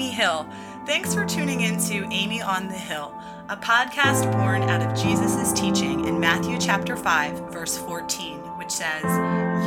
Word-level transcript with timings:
Amy 0.00 0.12
Hill. 0.12 0.48
Thanks 0.86 1.14
for 1.14 1.26
tuning 1.26 1.60
in 1.60 1.78
to 1.88 2.10
Amy 2.10 2.40
on 2.40 2.68
the 2.68 2.72
Hill, 2.72 3.12
a 3.50 3.56
podcast 3.58 4.32
born 4.32 4.62
out 4.62 4.80
of 4.80 4.98
Jesus' 4.98 5.52
teaching 5.52 6.06
in 6.06 6.18
Matthew 6.18 6.56
chapter 6.58 6.96
5, 6.96 7.52
verse 7.52 7.76
14, 7.76 8.38
which 8.56 8.70
says, 8.70 9.02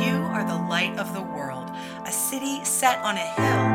You 0.04 0.16
are 0.32 0.44
the 0.44 0.66
light 0.68 0.98
of 0.98 1.14
the 1.14 1.22
world. 1.22 1.70
A 2.04 2.10
city 2.10 2.64
set 2.64 2.98
on 2.98 3.16
a 3.16 3.20
hill 3.20 3.73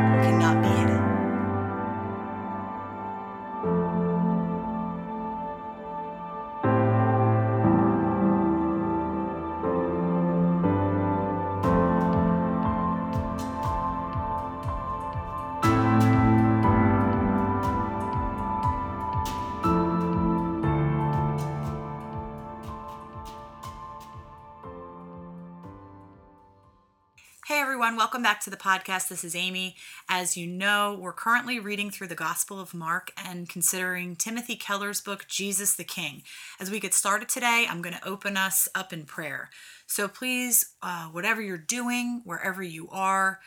welcome 28.10 28.22
back 28.24 28.40
to 28.40 28.50
the 28.50 28.56
podcast. 28.56 29.06
This 29.06 29.22
is 29.22 29.36
Amy. 29.36 29.76
As 30.08 30.36
you 30.36 30.44
know, 30.44 30.98
we're 31.00 31.12
currently 31.12 31.60
reading 31.60 31.92
through 31.92 32.08
the 32.08 32.16
Gospel 32.16 32.58
of 32.58 32.74
Mark 32.74 33.12
and 33.16 33.48
considering 33.48 34.16
Timothy 34.16 34.56
Keller's 34.56 35.00
book, 35.00 35.26
Jesus 35.28 35.76
the 35.76 35.84
King. 35.84 36.24
As 36.58 36.72
we 36.72 36.80
get 36.80 36.92
started 36.92 37.28
today, 37.28 37.66
I'm 37.70 37.80
going 37.80 37.94
to 37.94 38.04
open 38.08 38.36
us 38.36 38.68
up 38.74 38.92
in 38.92 39.04
prayer. 39.04 39.48
So 39.86 40.08
please, 40.08 40.72
uh, 40.82 41.04
whatever 41.04 41.40
you're 41.40 41.56
doing, 41.56 42.22
wherever 42.24 42.64
you 42.64 42.88
are, 42.90 43.38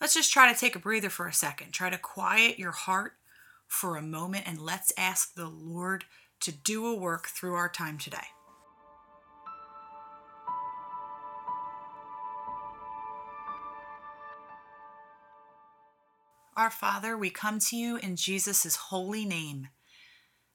let's 0.00 0.14
just 0.14 0.32
try 0.32 0.52
to 0.52 0.56
take 0.56 0.76
a 0.76 0.78
breather 0.78 1.10
for 1.10 1.26
a 1.26 1.32
second. 1.32 1.72
Try 1.72 1.90
to 1.90 1.98
quiet 1.98 2.60
your 2.60 2.70
heart 2.70 3.14
for 3.66 3.96
a 3.96 4.02
moment 4.02 4.44
and 4.46 4.60
let's 4.60 4.92
ask 4.96 5.34
the 5.34 5.48
Lord 5.48 6.04
to 6.42 6.52
do 6.52 6.86
a 6.86 6.94
work 6.94 7.26
through 7.26 7.54
our 7.54 7.68
time 7.68 7.98
today. 7.98 8.28
Our 16.54 16.70
Father, 16.70 17.16
we 17.16 17.30
come 17.30 17.60
to 17.60 17.76
you 17.76 17.96
in 17.96 18.14
Jesus' 18.14 18.76
holy 18.76 19.24
name. 19.24 19.68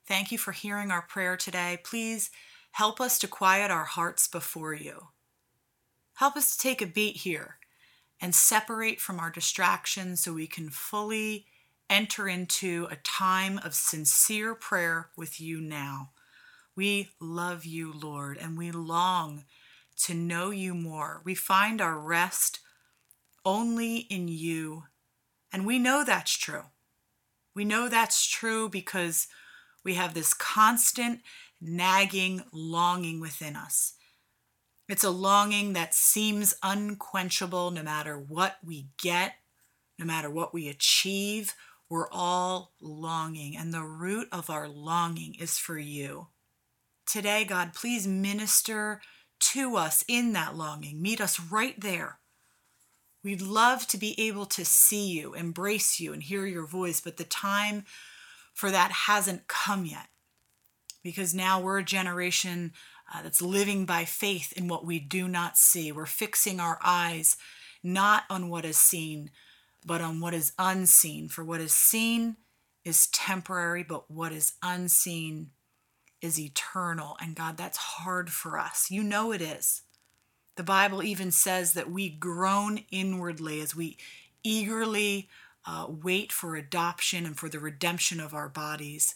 Thank 0.06 0.32
you 0.32 0.38
for 0.38 0.52
hearing 0.52 0.92
our 0.92 1.02
prayer 1.02 1.36
today. 1.36 1.80
Please 1.84 2.30
help 2.74 3.02
us 3.02 3.18
to 3.20 3.28
quiet 3.28 3.72
our 3.72 3.86
hearts 3.86 4.28
before 4.28 4.76
you. 4.76 5.08
Help 6.18 6.36
us 6.36 6.56
to 6.56 6.62
take 6.62 6.84
a 6.84 6.88
beat 6.88 7.18
here 7.18 7.58
and 8.22 8.36
separate 8.36 9.02
from 9.02 9.20
our 9.20 9.32
distractions 9.32 10.20
so 10.20 10.34
we 10.34 10.46
can 10.46 10.70
fully 10.70 11.48
enter 11.90 12.28
into 12.28 12.88
a 12.92 12.98
time 12.98 13.60
of 13.64 13.74
sincere 13.74 14.54
prayer 14.54 15.10
with 15.18 15.42
you 15.42 15.60
now. 15.60 16.12
We 16.76 17.10
love 17.20 17.66
you, 17.66 17.92
Lord, 17.92 18.38
and 18.38 18.56
we 18.56 18.70
long 18.70 19.46
to 20.04 20.14
know 20.14 20.52
you 20.52 20.76
more. 20.76 21.22
We 21.24 21.34
find 21.34 21.82
our 21.82 21.98
rest 21.98 22.60
only 23.44 23.98
in 23.98 24.28
you 24.28 24.84
and 25.58 25.66
we 25.66 25.80
know 25.80 26.04
that's 26.04 26.38
true. 26.38 26.66
We 27.56 27.66
know 27.66 27.90
that's 27.90 28.28
true 28.28 28.70
because 28.70 29.26
we 29.84 29.96
have 29.96 30.14
this 30.14 30.36
constant 30.36 31.22
nagging 31.60 32.44
longing 32.54 33.20
within 33.20 33.56
us. 33.56 33.94
It's 34.88 35.04
a 35.04 35.10
longing 35.10 35.74
that 35.74 35.96
seems 35.96 36.54
unquenchable 36.62 37.72
no 37.72 37.82
matter 37.82 38.20
what 38.20 38.58
we 38.64 38.90
get, 39.02 39.34
no 39.98 40.06
matter 40.06 40.30
what 40.30 40.54
we 40.54 40.70
achieve. 40.70 41.56
We're 41.90 42.12
all 42.12 42.74
longing, 42.80 43.58
and 43.58 43.74
the 43.74 43.82
root 43.82 44.28
of 44.32 44.52
our 44.52 44.70
longing 44.70 45.34
is 45.40 45.58
for 45.58 45.80
you. 45.80 46.28
Today, 47.08 47.46
God, 47.46 47.74
please 47.74 48.06
minister 48.06 49.02
to 49.40 49.76
us 49.76 50.06
in 50.08 50.34
that 50.34 50.56
longing. 50.56 51.02
Meet 51.02 51.20
us 51.20 51.40
right 51.40 51.82
there 51.82 52.20
We'd 53.28 53.42
love 53.42 53.88
to 53.88 53.98
be 53.98 54.18
able 54.18 54.46
to 54.46 54.64
see 54.64 55.10
you, 55.10 55.34
embrace 55.34 56.00
you, 56.00 56.14
and 56.14 56.24
hear 56.24 56.46
your 56.46 56.66
voice, 56.66 57.02
but 57.02 57.18
the 57.18 57.26
time 57.26 57.84
for 58.54 58.72
that 58.72 58.90
hasn't 58.90 59.50
come 59.50 59.86
yet. 59.86 60.08
Because 61.04 61.34
now 61.34 61.60
we're 61.60 61.80
a 61.80 61.84
generation 61.84 62.72
uh, 63.14 63.22
that's 63.22 63.42
living 63.42 63.86
by 63.86 64.06
faith 64.06 64.54
in 64.54 64.70
what 64.70 64.86
we 64.86 64.98
do 64.98 65.28
not 65.28 65.58
see. 65.58 65.92
We're 65.92 66.06
fixing 66.06 66.62
our 66.62 66.80
eyes 66.82 67.36
not 67.84 68.24
on 68.30 68.48
what 68.48 68.64
is 68.64 68.78
seen, 68.78 69.32
but 69.86 70.00
on 70.00 70.22
what 70.22 70.34
is 70.34 70.54
unseen. 70.58 71.28
For 71.28 71.44
what 71.44 71.60
is 71.60 71.74
seen 71.74 72.38
is 72.86 73.08
temporary, 73.08 73.84
but 73.84 74.10
what 74.10 74.32
is 74.32 74.54
unseen 74.64 75.50
is 76.22 76.40
eternal. 76.40 77.18
And 77.20 77.36
God, 77.36 77.58
that's 77.58 77.78
hard 77.78 78.30
for 78.30 78.58
us. 78.58 78.90
You 78.90 79.04
know 79.04 79.34
it 79.34 79.42
is. 79.42 79.82
The 80.58 80.64
Bible 80.64 81.04
even 81.04 81.32
says 81.32 81.74
that 81.74 81.90
we 81.90 82.10
groan 82.10 82.82
inwardly 82.92 83.62
as 83.62 83.76
we 83.76 83.96
eagerly 84.44 85.30
uh, 85.66 85.86
wait 85.88 86.32
for 86.32 86.56
adoption 86.56 87.26
and 87.26 87.38
for 87.38 87.48
the 87.48 87.60
redemption 87.60 88.20
of 88.20 88.34
our 88.34 88.50
bodies, 88.50 89.16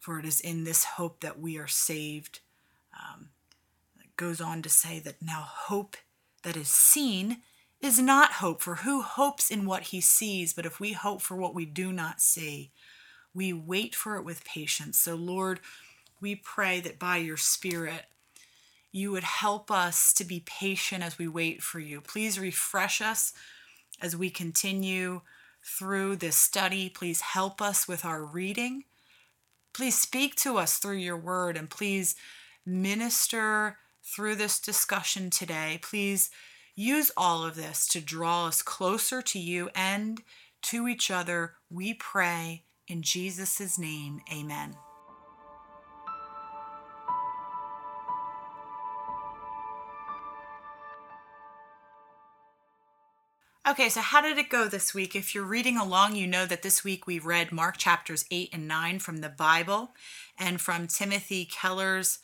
for 0.00 0.18
it 0.18 0.24
is 0.24 0.40
in 0.40 0.64
this 0.64 0.84
hope 0.84 1.20
that 1.20 1.38
we 1.38 1.58
are 1.58 1.66
saved. 1.66 2.40
Um, 2.94 3.28
it 4.00 4.16
goes 4.16 4.40
on 4.40 4.62
to 4.62 4.68
say 4.68 4.98
that 5.00 5.20
now 5.20 5.44
hope 5.46 5.96
that 6.42 6.56
is 6.56 6.68
seen 6.68 7.42
is 7.80 7.98
not 8.00 8.32
hope, 8.34 8.62
for 8.62 8.76
who 8.76 9.02
hopes 9.02 9.50
in 9.50 9.66
what 9.66 9.84
he 9.84 10.00
sees? 10.00 10.52
But 10.52 10.66
if 10.66 10.80
we 10.80 10.92
hope 10.92 11.20
for 11.20 11.36
what 11.36 11.54
we 11.54 11.64
do 11.64 11.92
not 11.92 12.20
see, 12.20 12.70
we 13.34 13.52
wait 13.52 13.94
for 13.94 14.16
it 14.16 14.24
with 14.24 14.44
patience. 14.44 14.98
So, 14.98 15.14
Lord, 15.14 15.60
we 16.20 16.34
pray 16.34 16.80
that 16.80 16.98
by 16.98 17.18
your 17.18 17.36
Spirit, 17.36 18.06
you 18.98 19.12
would 19.12 19.24
help 19.24 19.70
us 19.70 20.12
to 20.14 20.24
be 20.24 20.42
patient 20.44 21.04
as 21.04 21.18
we 21.18 21.28
wait 21.28 21.62
for 21.62 21.78
you. 21.78 22.00
Please 22.00 22.38
refresh 22.38 23.00
us 23.00 23.32
as 24.00 24.16
we 24.16 24.28
continue 24.28 25.20
through 25.64 26.16
this 26.16 26.36
study. 26.36 26.88
Please 26.88 27.20
help 27.20 27.62
us 27.62 27.86
with 27.86 28.04
our 28.04 28.24
reading. 28.24 28.84
Please 29.72 29.96
speak 29.96 30.34
to 30.36 30.58
us 30.58 30.78
through 30.78 30.96
your 30.96 31.16
word 31.16 31.56
and 31.56 31.70
please 31.70 32.16
minister 32.66 33.78
through 34.02 34.34
this 34.34 34.58
discussion 34.58 35.30
today. 35.30 35.78
Please 35.80 36.30
use 36.74 37.10
all 37.16 37.44
of 37.44 37.54
this 37.54 37.86
to 37.88 38.00
draw 38.00 38.46
us 38.46 38.62
closer 38.62 39.22
to 39.22 39.38
you 39.38 39.70
and 39.74 40.22
to 40.62 40.88
each 40.88 41.10
other. 41.10 41.54
We 41.70 41.94
pray 41.94 42.64
in 42.88 43.02
Jesus' 43.02 43.78
name. 43.78 44.20
Amen. 44.32 44.87
Okay, 53.68 53.90
so 53.90 54.00
how 54.00 54.22
did 54.22 54.38
it 54.38 54.48
go 54.48 54.66
this 54.66 54.94
week? 54.94 55.14
If 55.14 55.34
you're 55.34 55.44
reading 55.44 55.76
along, 55.76 56.16
you 56.16 56.26
know 56.26 56.46
that 56.46 56.62
this 56.62 56.84
week 56.84 57.06
we 57.06 57.18
read 57.18 57.52
Mark 57.52 57.76
chapters 57.76 58.24
8 58.30 58.48
and 58.54 58.66
9 58.66 58.98
from 58.98 59.18
the 59.18 59.28
Bible, 59.28 59.90
and 60.38 60.58
from 60.58 60.86
Timothy 60.86 61.44
Keller's 61.44 62.18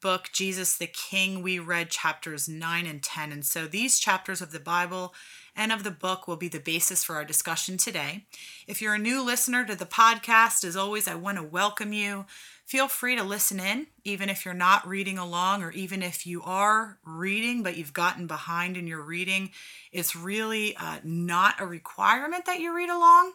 book, 0.00 0.30
Jesus 0.32 0.76
the 0.76 0.88
King, 0.88 1.40
we 1.40 1.60
read 1.60 1.90
chapters 1.90 2.48
9 2.48 2.84
and 2.84 3.00
10. 3.00 3.30
And 3.30 3.44
so 3.44 3.68
these 3.68 4.00
chapters 4.00 4.42
of 4.42 4.50
the 4.50 4.58
Bible 4.58 5.14
and 5.54 5.70
of 5.70 5.84
the 5.84 5.92
book 5.92 6.26
will 6.26 6.36
be 6.36 6.48
the 6.48 6.58
basis 6.58 7.04
for 7.04 7.14
our 7.14 7.24
discussion 7.24 7.76
today. 7.76 8.24
If 8.66 8.82
you're 8.82 8.94
a 8.94 8.98
new 8.98 9.24
listener 9.24 9.64
to 9.66 9.76
the 9.76 9.86
podcast, 9.86 10.64
as 10.64 10.74
always, 10.74 11.06
I 11.06 11.14
want 11.14 11.38
to 11.38 11.44
welcome 11.44 11.92
you 11.92 12.26
feel 12.68 12.86
free 12.86 13.16
to 13.16 13.22
listen 13.22 13.58
in, 13.58 13.86
even 14.04 14.28
if 14.28 14.44
you're 14.44 14.52
not 14.52 14.86
reading 14.86 15.16
along, 15.16 15.62
or 15.62 15.70
even 15.72 16.02
if 16.02 16.26
you 16.26 16.42
are 16.42 16.98
reading 17.02 17.62
but 17.62 17.78
you've 17.78 17.94
gotten 17.94 18.26
behind 18.26 18.76
in 18.76 18.86
your 18.86 19.00
reading. 19.00 19.50
It's 19.90 20.14
really 20.14 20.76
uh, 20.76 20.98
not 21.02 21.58
a 21.60 21.66
requirement 21.66 22.44
that 22.44 22.60
you 22.60 22.76
read 22.76 22.90
along 22.90 23.32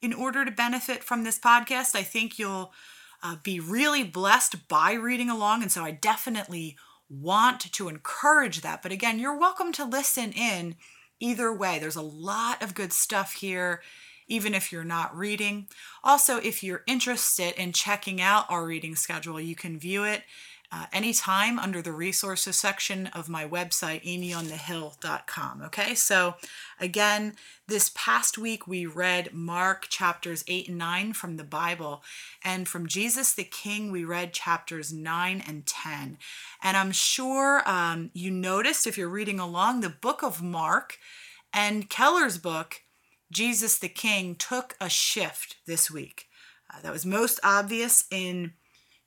in 0.00 0.14
order 0.14 0.46
to 0.46 0.50
benefit 0.50 1.04
from 1.04 1.24
this 1.24 1.38
podcast. 1.38 1.94
I 1.94 2.02
think 2.02 2.38
you'll 2.38 2.72
uh, 3.22 3.36
be 3.42 3.60
really 3.60 4.02
blessed 4.02 4.66
by 4.66 4.94
reading 4.94 5.28
along, 5.28 5.60
and 5.60 5.70
so 5.70 5.84
I 5.84 5.90
definitely 5.90 6.78
want 7.10 7.60
to 7.72 7.88
encourage 7.88 8.62
that. 8.62 8.82
But 8.82 8.92
again, 8.92 9.18
you're 9.18 9.38
welcome 9.38 9.72
to 9.72 9.84
listen 9.84 10.32
in 10.32 10.76
either 11.18 11.52
way. 11.52 11.78
There's 11.78 11.96
a 11.96 12.02
lot 12.02 12.62
of 12.62 12.74
good 12.74 12.94
stuff 12.94 13.34
here 13.34 13.82
even 14.30 14.54
if 14.54 14.72
you're 14.72 14.84
not 14.84 15.16
reading. 15.16 15.66
Also, 16.02 16.38
if 16.38 16.62
you're 16.62 16.84
interested 16.86 17.54
in 17.60 17.72
checking 17.72 18.20
out 18.20 18.46
our 18.48 18.64
reading 18.64 18.96
schedule, 18.96 19.40
you 19.40 19.54
can 19.54 19.78
view 19.78 20.04
it 20.04 20.22
uh, 20.72 20.86
anytime 20.92 21.58
under 21.58 21.82
the 21.82 21.92
resources 21.92 22.54
section 22.54 23.08
of 23.08 23.28
my 23.28 23.46
website, 23.46 24.04
amyonthehill.com. 24.04 25.62
Okay, 25.62 25.94
so 25.96 26.36
again, 26.78 27.34
this 27.66 27.90
past 27.94 28.38
week 28.38 28.68
we 28.68 28.86
read 28.86 29.34
Mark 29.34 29.86
chapters 29.88 30.44
8 30.46 30.68
and 30.68 30.78
9 30.78 31.12
from 31.12 31.36
the 31.36 31.44
Bible, 31.44 32.04
and 32.44 32.68
from 32.68 32.86
Jesus 32.86 33.32
the 33.32 33.44
King, 33.44 33.90
we 33.90 34.04
read 34.04 34.32
chapters 34.32 34.92
9 34.92 35.42
and 35.46 35.66
10. 35.66 36.18
And 36.62 36.76
I'm 36.76 36.92
sure 36.92 37.68
um, 37.68 38.10
you 38.14 38.30
noticed 38.30 38.86
if 38.86 38.96
you're 38.96 39.08
reading 39.08 39.40
along 39.40 39.80
the 39.80 39.88
book 39.88 40.22
of 40.22 40.40
Mark 40.40 40.98
and 41.52 41.90
Keller's 41.90 42.38
book 42.38 42.82
Jesus 43.30 43.78
the 43.78 43.88
King 43.88 44.34
took 44.34 44.76
a 44.80 44.88
shift 44.88 45.56
this 45.66 45.90
week. 45.90 46.26
Uh, 46.72 46.80
that 46.82 46.92
was 46.92 47.06
most 47.06 47.40
obvious 47.42 48.04
in 48.10 48.52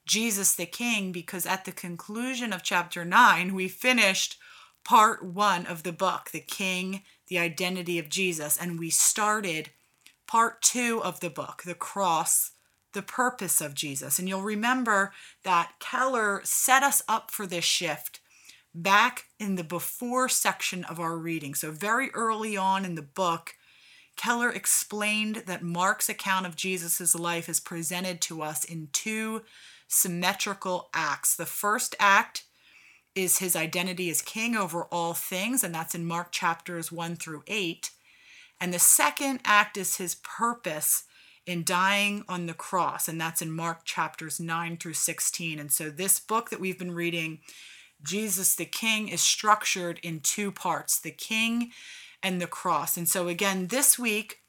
Jesus 0.05 0.55
the 0.55 0.65
King 0.65 1.11
because 1.11 1.45
at 1.45 1.65
the 1.65 1.71
conclusion 1.71 2.51
of 2.51 2.63
chapter 2.63 3.05
9, 3.05 3.53
we 3.53 3.67
finished 3.67 4.37
part 4.83 5.23
one 5.23 5.65
of 5.65 5.83
the 5.83 5.93
book, 5.93 6.31
The 6.31 6.41
King, 6.41 7.03
the 7.27 7.39
Identity 7.39 7.99
of 7.99 8.09
Jesus, 8.09 8.57
and 8.57 8.79
we 8.79 8.89
started 8.89 9.69
part 10.27 10.61
two 10.61 11.01
of 11.03 11.19
the 11.19 11.29
book, 11.29 11.63
The 11.65 11.75
Cross, 11.75 12.51
the 12.93 13.01
Purpose 13.01 13.61
of 13.61 13.75
Jesus. 13.75 14.19
And 14.19 14.27
you'll 14.27 14.41
remember 14.41 15.13
that 15.43 15.73
Keller 15.79 16.41
set 16.43 16.83
us 16.83 17.01
up 17.07 17.31
for 17.31 17.47
this 17.47 17.65
shift 17.65 18.19
back 18.73 19.25
in 19.39 19.55
the 19.55 19.63
before 19.63 20.29
section 20.29 20.83
of 20.83 20.99
our 20.99 21.17
reading. 21.17 21.55
So, 21.55 21.71
very 21.71 22.11
early 22.11 22.57
on 22.57 22.85
in 22.85 22.95
the 22.95 23.01
book, 23.01 23.55
Keller 24.15 24.49
explained 24.49 25.43
that 25.47 25.63
Mark's 25.63 26.09
account 26.09 26.45
of 26.45 26.55
Jesus' 26.55 27.15
life 27.15 27.49
is 27.49 27.59
presented 27.59 28.21
to 28.21 28.41
us 28.41 28.63
in 28.63 28.89
two 28.93 29.41
symmetrical 29.87 30.89
acts. 30.93 31.35
The 31.35 31.45
first 31.45 31.95
act 31.99 32.43
is 33.15 33.39
his 33.39 33.55
identity 33.55 34.09
as 34.09 34.21
king 34.21 34.55
over 34.55 34.85
all 34.85 35.13
things, 35.13 35.63
and 35.63 35.73
that's 35.73 35.95
in 35.95 36.05
Mark 36.05 36.31
chapters 36.31 36.91
1 36.91 37.15
through 37.15 37.43
8. 37.47 37.91
And 38.59 38.73
the 38.73 38.79
second 38.79 39.41
act 39.45 39.77
is 39.77 39.97
his 39.97 40.15
purpose 40.15 41.03
in 41.45 41.63
dying 41.63 42.23
on 42.27 42.45
the 42.45 42.53
cross, 42.53 43.07
and 43.07 43.19
that's 43.19 43.41
in 43.41 43.51
Mark 43.51 43.83
chapters 43.83 44.39
9 44.39 44.77
through 44.77 44.93
16. 44.93 45.59
And 45.59 45.71
so, 45.71 45.89
this 45.89 46.19
book 46.19 46.49
that 46.49 46.59
we've 46.59 46.79
been 46.79 46.93
reading, 46.93 47.39
Jesus 48.01 48.55
the 48.55 48.65
King, 48.65 49.09
is 49.09 49.21
structured 49.21 49.99
in 50.01 50.21
two 50.21 50.51
parts 50.51 50.99
the 50.99 51.11
King 51.11 51.71
and 52.23 52.41
the 52.41 52.47
cross. 52.47 52.95
And 52.97 53.07
so, 53.07 53.27
again, 53.27 53.67
this 53.67 53.99
week 53.99 54.39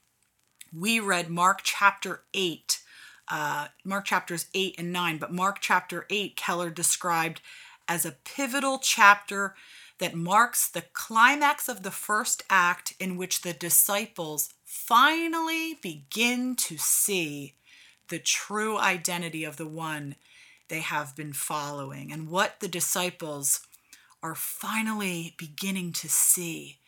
we 0.73 1.00
read 1.00 1.29
Mark 1.29 1.61
chapter 1.62 2.23
8, 2.32 2.81
uh, 3.29 3.69
Mark 3.85 4.05
chapters 4.05 4.47
8 4.55 4.76
and 4.79 4.93
9, 4.93 5.19
but 5.19 5.32
Mark 5.32 5.59
chapter 5.61 6.06
8, 6.09 6.37
Keller 6.37 6.71
described 6.71 7.41
as 7.88 8.06
a 8.06 8.17
pivotal 8.25 8.79
chapter 8.79 9.55
that 9.99 10.15
marks 10.15 10.69
the 10.69 10.85
climax 10.93 11.69
of 11.69 11.82
the 11.82 11.91
first 11.91 12.43
act 12.49 12.94
in 12.99 13.17
which 13.17 13.43
the 13.43 13.53
disciples 13.53 14.53
finally 14.65 15.75
begin 15.82 16.56
to 16.56 16.76
see 16.76 17.55
the 18.09 18.19
true 18.19 18.76
identity 18.79 19.44
of 19.44 19.56
the 19.56 19.67
one 19.67 20.17
they 20.69 20.81
have 20.81 21.15
been 21.15 21.32
following. 21.32 22.12
And 22.12 22.29
what 22.29 22.61
the 22.61 22.69
disciples 22.69 23.61
are 24.23 24.35
finally 24.35 25.35
beginning 25.38 25.93
to 25.93 26.09
see 26.09 26.79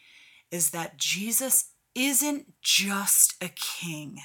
is 0.50 0.70
that 0.70 0.96
Jesus 0.96 1.72
isn't 1.94 2.52
just 2.62 3.34
a 3.42 3.48
king. 3.48 4.18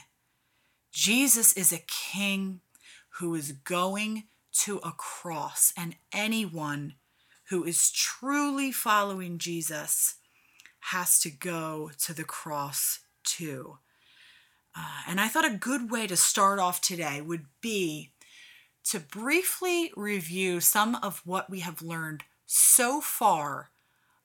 Jesus 0.92 1.54
is 1.54 1.72
a 1.72 1.84
king 1.88 2.62
who 3.20 3.34
is 3.36 3.52
going 3.52 4.24
to 4.64 4.78
a 4.80 4.92
cross, 4.92 5.72
and 5.78 5.96
anyone 6.14 6.96
who 7.50 7.64
is 7.64 7.90
truly 7.90 8.72
following 8.72 9.38
Jesus 9.38 10.16
has 10.92 11.20
to 11.20 11.30
go 11.30 11.92
to 12.00 12.14
the 12.14 12.24
cross 12.24 13.00
too. 13.24 13.78
Uh, 14.76 15.02
and 15.08 15.20
I 15.20 15.28
thought 15.28 15.46
a 15.46 15.58
good 15.58 15.92
way 15.92 16.08
to 16.08 16.16
start 16.16 16.60
off 16.60 16.82
today 16.82 17.22
would 17.22 17.46
be 17.62 18.12
to 18.86 19.00
briefly 19.00 19.92
review 19.96 20.60
some 20.60 20.96
of 20.96 21.22
what 21.26 21.50
we 21.50 21.60
have 21.60 21.82
learned 21.82 22.24
so 22.46 23.00
far 23.00 23.70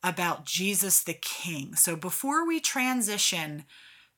about 0.03 0.45
Jesus 0.45 1.03
the 1.03 1.15
King. 1.15 1.75
So 1.75 1.97
before 1.97 2.47
we 2.47 2.61
transition 2.61 3.65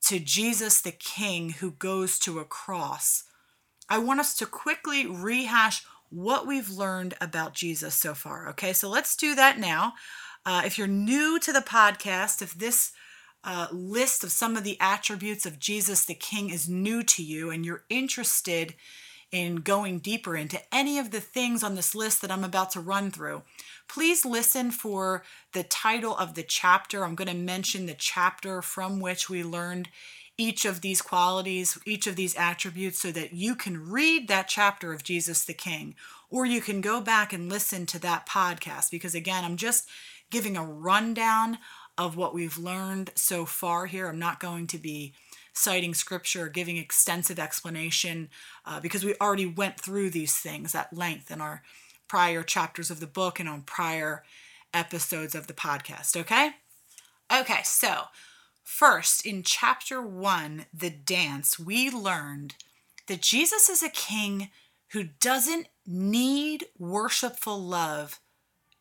to 0.03 0.19
Jesus 0.19 0.81
the 0.81 0.91
King 0.91 1.51
who 1.51 1.71
goes 1.71 2.19
to 2.19 2.39
a 2.39 2.45
cross, 2.45 3.23
I 3.89 3.97
want 3.97 4.19
us 4.19 4.35
to 4.37 4.45
quickly 4.45 5.05
rehash 5.07 5.83
what 6.09 6.47
we've 6.47 6.69
learned 6.69 7.15
about 7.21 7.53
Jesus 7.53 7.95
so 7.95 8.13
far. 8.13 8.49
Okay, 8.49 8.73
so 8.73 8.89
let's 8.89 9.15
do 9.15 9.35
that 9.35 9.59
now. 9.59 9.93
Uh, 10.45 10.63
if 10.65 10.77
you're 10.77 10.87
new 10.87 11.39
to 11.39 11.51
the 11.51 11.59
podcast, 11.59 12.41
if 12.41 12.53
this 12.53 12.91
uh, 13.43 13.67
list 13.71 14.23
of 14.23 14.31
some 14.31 14.57
of 14.57 14.63
the 14.63 14.77
attributes 14.79 15.45
of 15.45 15.59
Jesus 15.59 16.05
the 16.05 16.13
King 16.13 16.49
is 16.49 16.67
new 16.67 17.03
to 17.03 17.23
you 17.23 17.49
and 17.49 17.65
you're 17.65 17.83
interested 17.89 18.75
in 19.31 19.57
going 19.57 19.99
deeper 19.99 20.35
into 20.35 20.59
any 20.73 20.97
of 20.97 21.11
the 21.11 21.21
things 21.21 21.63
on 21.63 21.75
this 21.75 21.93
list 21.93 22.21
that 22.21 22.31
I'm 22.31 22.43
about 22.43 22.71
to 22.71 22.79
run 22.79 23.11
through, 23.11 23.43
please 23.89 24.23
listen 24.23 24.71
for 24.71 25.23
the 25.53 25.63
title 25.63 26.15
of 26.15 26.35
the 26.35 26.43
chapter. 26.43 27.03
I'm 27.03 27.15
going 27.15 27.27
to 27.27 27.33
mention 27.33 27.85
the 27.85 27.95
chapter 27.95 28.61
from 28.61 28.99
which 28.99 29.29
we 29.29 29.43
learned 29.43 29.89
each 30.37 30.63
of 30.63 30.79
these 30.79 31.01
qualities, 31.01 31.77
each 31.85 32.07
of 32.07 32.15
these 32.15 32.37
attributes, 32.37 32.99
so 32.99 33.11
that 33.11 33.33
you 33.33 33.55
can 33.55 33.89
read 33.89 34.27
that 34.27 34.47
chapter 34.47 34.93
of 34.93 35.03
Jesus 35.03 35.43
the 35.43 35.53
King, 35.53 35.95
or 36.29 36.45
you 36.45 36.61
can 36.61 36.79
go 36.79 37.01
back 37.01 37.33
and 37.33 37.49
listen 37.49 37.85
to 37.87 37.99
that 37.99 38.25
podcast. 38.25 38.89
Because 38.89 39.15
again, 39.15 39.43
I'm 39.43 39.57
just 39.57 39.89
giving 40.29 40.55
a 40.55 40.63
rundown 40.63 41.57
of 41.97 42.15
what 42.15 42.33
we've 42.33 42.57
learned 42.57 43.11
so 43.15 43.45
far 43.45 43.87
here. 43.87 44.07
I'm 44.07 44.19
not 44.19 44.39
going 44.39 44.67
to 44.67 44.77
be 44.77 45.13
citing 45.51 45.93
scripture 45.93 46.45
or 46.45 46.49
giving 46.49 46.77
extensive 46.77 47.37
explanation 47.37 48.29
uh, 48.65 48.79
because 48.79 49.03
we 49.03 49.15
already 49.19 49.45
went 49.45 49.77
through 49.77 50.11
these 50.11 50.37
things 50.37 50.73
at 50.73 50.93
length 50.93 51.29
in 51.29 51.41
our 51.41 51.63
prior 52.09 52.43
chapters 52.43 52.91
of 52.91 52.99
the 52.99 53.07
book 53.07 53.39
and 53.39 53.47
on 53.47 53.61
prior 53.61 54.23
episodes 54.73 55.35
of 55.35 55.47
the 55.47 55.53
podcast. 55.53 56.17
Okay? 56.17 56.51
Okay, 57.31 57.61
so 57.63 58.05
First, 58.69 59.25
in 59.25 59.41
chapter 59.41 59.99
one, 59.99 60.67
the 60.71 60.91
dance, 60.91 61.57
we 61.57 61.89
learned 61.89 62.53
that 63.07 63.23
Jesus 63.23 63.67
is 63.67 63.81
a 63.81 63.89
king 63.89 64.51
who 64.91 65.05
doesn't 65.19 65.67
need 65.87 66.65
worshipful 66.77 67.59
love 67.59 68.19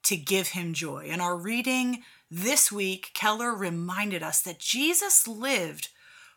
to 0.05 0.17
give 0.17 0.49
him 0.49 0.75
joy. 0.75 1.07
In 1.07 1.23
our 1.23 1.37
reading 1.37 2.03
this 2.31 2.71
week, 2.71 3.13
Keller 3.15 3.55
reminded 3.55 4.23
us 4.23 4.43
that 4.43 4.61
Jesus 4.61 5.27
lived 5.27 5.89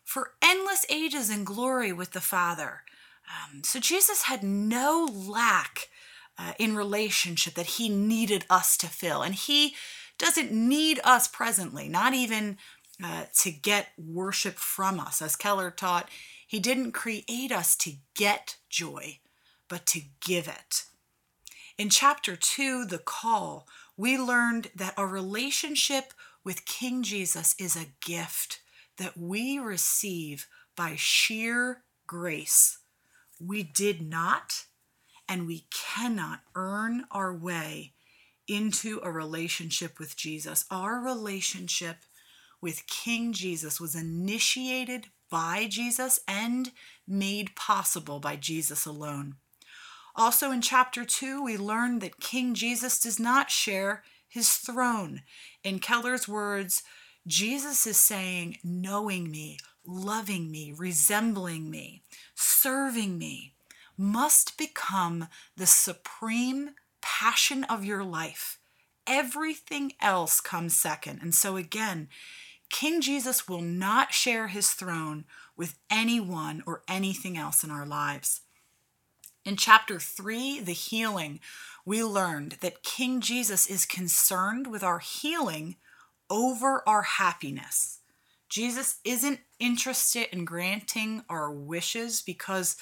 for 0.02 0.32
endless 0.42 0.86
ages 0.88 1.28
in 1.28 1.44
glory 1.44 1.92
with 1.92 2.12
the 2.12 2.22
Father. 2.22 2.80
Um, 3.28 3.62
so 3.62 3.78
Jesus 3.78 4.22
had 4.22 4.42
no 4.42 5.06
lack 5.12 5.88
uh, 6.38 6.52
in 6.58 6.76
relationship 6.76 7.54
that 7.54 7.66
he 7.66 7.88
needed 7.88 8.44
us 8.48 8.76
to 8.78 8.86
fill. 8.86 9.22
And 9.22 9.34
he 9.34 9.74
doesn't 10.18 10.52
need 10.52 11.00
us 11.04 11.28
presently, 11.28 11.88
not 11.88 12.14
even 12.14 12.58
uh, 13.02 13.24
to 13.40 13.50
get 13.50 13.88
worship 13.98 14.54
from 14.54 15.00
us. 15.00 15.20
As 15.20 15.36
Keller 15.36 15.70
taught, 15.70 16.08
he 16.46 16.60
didn't 16.60 16.92
create 16.92 17.50
us 17.50 17.76
to 17.76 17.92
get 18.14 18.56
joy, 18.68 19.18
but 19.68 19.86
to 19.86 20.00
give 20.24 20.48
it. 20.48 20.84
In 21.78 21.88
chapter 21.88 22.36
2, 22.36 22.84
The 22.84 22.98
Call, 22.98 23.66
we 23.96 24.18
learned 24.18 24.70
that 24.74 24.94
our 24.96 25.06
relationship 25.06 26.12
with 26.44 26.66
King 26.66 27.02
Jesus 27.02 27.54
is 27.58 27.76
a 27.76 27.92
gift 28.04 28.60
that 28.98 29.16
we 29.16 29.58
receive 29.58 30.46
by 30.76 30.94
sheer 30.96 31.82
grace. 32.06 32.78
We 33.40 33.62
did 33.62 34.02
not 34.02 34.64
and 35.28 35.46
we 35.46 35.66
cannot 35.70 36.40
earn 36.54 37.04
our 37.10 37.34
way 37.34 37.92
into 38.48 39.00
a 39.02 39.10
relationship 39.10 39.98
with 39.98 40.16
Jesus. 40.16 40.64
Our 40.70 41.00
relationship 41.00 41.98
with 42.60 42.86
King 42.86 43.32
Jesus 43.32 43.80
was 43.80 43.94
initiated 43.94 45.06
by 45.30 45.66
Jesus 45.68 46.20
and 46.28 46.70
made 47.06 47.56
possible 47.56 48.20
by 48.20 48.36
Jesus 48.36 48.84
alone. 48.84 49.36
Also, 50.14 50.50
in 50.50 50.60
chapter 50.60 51.04
2, 51.04 51.42
we 51.42 51.56
learn 51.56 52.00
that 52.00 52.20
King 52.20 52.54
Jesus 52.54 53.00
does 53.00 53.18
not 53.18 53.50
share 53.50 54.02
his 54.28 54.54
throne. 54.54 55.22
In 55.64 55.78
Keller's 55.78 56.28
words, 56.28 56.82
Jesus 57.26 57.86
is 57.86 57.98
saying, 57.98 58.58
knowing 58.62 59.30
me, 59.30 59.58
loving 59.86 60.50
me, 60.50 60.72
resembling 60.76 61.70
me, 61.70 62.02
serving 62.34 63.16
me 63.16 63.54
must 63.96 64.56
become 64.58 65.28
the 65.56 65.66
supreme 65.66 66.70
passion 67.00 67.64
of 67.64 67.84
your 67.84 68.04
life. 68.04 68.58
Everything 69.06 69.92
else 70.00 70.40
comes 70.40 70.76
second. 70.76 71.20
And 71.22 71.34
so, 71.34 71.56
again, 71.56 72.08
King 72.70 73.00
Jesus 73.00 73.48
will 73.48 73.60
not 73.60 74.12
share 74.12 74.48
his 74.48 74.70
throne 74.70 75.24
with 75.56 75.78
anyone 75.90 76.62
or 76.66 76.82
anything 76.88 77.36
else 77.36 77.62
in 77.62 77.70
our 77.70 77.84
lives. 77.84 78.40
In 79.44 79.56
chapter 79.56 79.98
3, 79.98 80.60
the 80.60 80.72
healing, 80.72 81.40
we 81.84 82.02
learned 82.02 82.58
that 82.60 82.82
King 82.82 83.20
Jesus 83.20 83.66
is 83.66 83.84
concerned 83.84 84.68
with 84.68 84.82
our 84.84 85.00
healing 85.00 85.76
over 86.30 86.82
our 86.88 87.02
happiness. 87.02 87.98
Jesus 88.48 88.96
isn't 89.04 89.40
interested 89.58 90.28
in 90.32 90.44
granting 90.44 91.24
our 91.28 91.50
wishes 91.50 92.22
because 92.22 92.76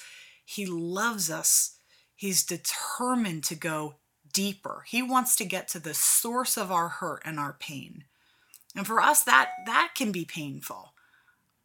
he 0.55 0.65
loves 0.65 1.31
us. 1.31 1.77
He's 2.15 2.43
determined 2.45 3.43
to 3.45 3.55
go 3.55 3.95
deeper. 4.33 4.83
He 4.87 5.01
wants 5.01 5.35
to 5.37 5.45
get 5.45 5.67
to 5.69 5.79
the 5.79 5.93
source 5.93 6.57
of 6.57 6.71
our 6.71 6.89
hurt 6.89 7.21
and 7.25 7.39
our 7.39 7.53
pain. 7.53 8.03
And 8.75 8.85
for 8.87 9.01
us 9.01 9.23
that 9.23 9.49
that 9.65 9.91
can 9.95 10.11
be 10.11 10.25
painful. 10.25 10.93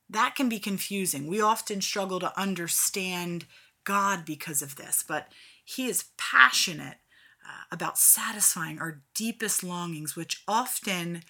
that 0.09 0.35
can 0.37 0.49
be 0.49 0.59
confusing. 0.59 1.27
We 1.27 1.41
often 1.41 1.81
struggle 1.81 2.21
to 2.21 2.41
understand 2.41 3.47
God 3.85 4.25
because 4.25 4.63
of 4.63 4.77
this, 4.77 5.05
but 5.07 5.29
He 5.65 5.87
is 5.89 6.11
passionate 6.17 6.99
uh, 7.45 7.65
about 7.73 7.99
satisfying 7.99 8.79
our 8.81 9.03
deepest 9.15 9.63
longings, 9.65 10.17
which 10.17 10.43
often 10.47 11.23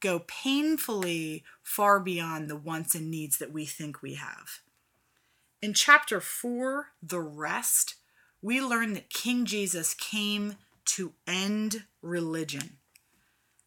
go 0.00 0.20
painfully 0.20 1.44
far 1.62 2.00
beyond 2.00 2.48
the 2.48 2.56
wants 2.56 2.94
and 2.94 3.10
needs 3.10 3.38
that 3.38 3.52
we 3.52 3.66
think 3.66 4.02
we 4.02 4.14
have. 4.14 4.60
In 5.62 5.74
chapter 5.74 6.22
4, 6.22 6.86
The 7.02 7.20
Rest, 7.20 7.96
we 8.40 8.62
learn 8.62 8.94
that 8.94 9.10
King 9.10 9.44
Jesus 9.44 9.92
came 9.92 10.56
to 10.86 11.12
end 11.26 11.84
religion. 12.00 12.78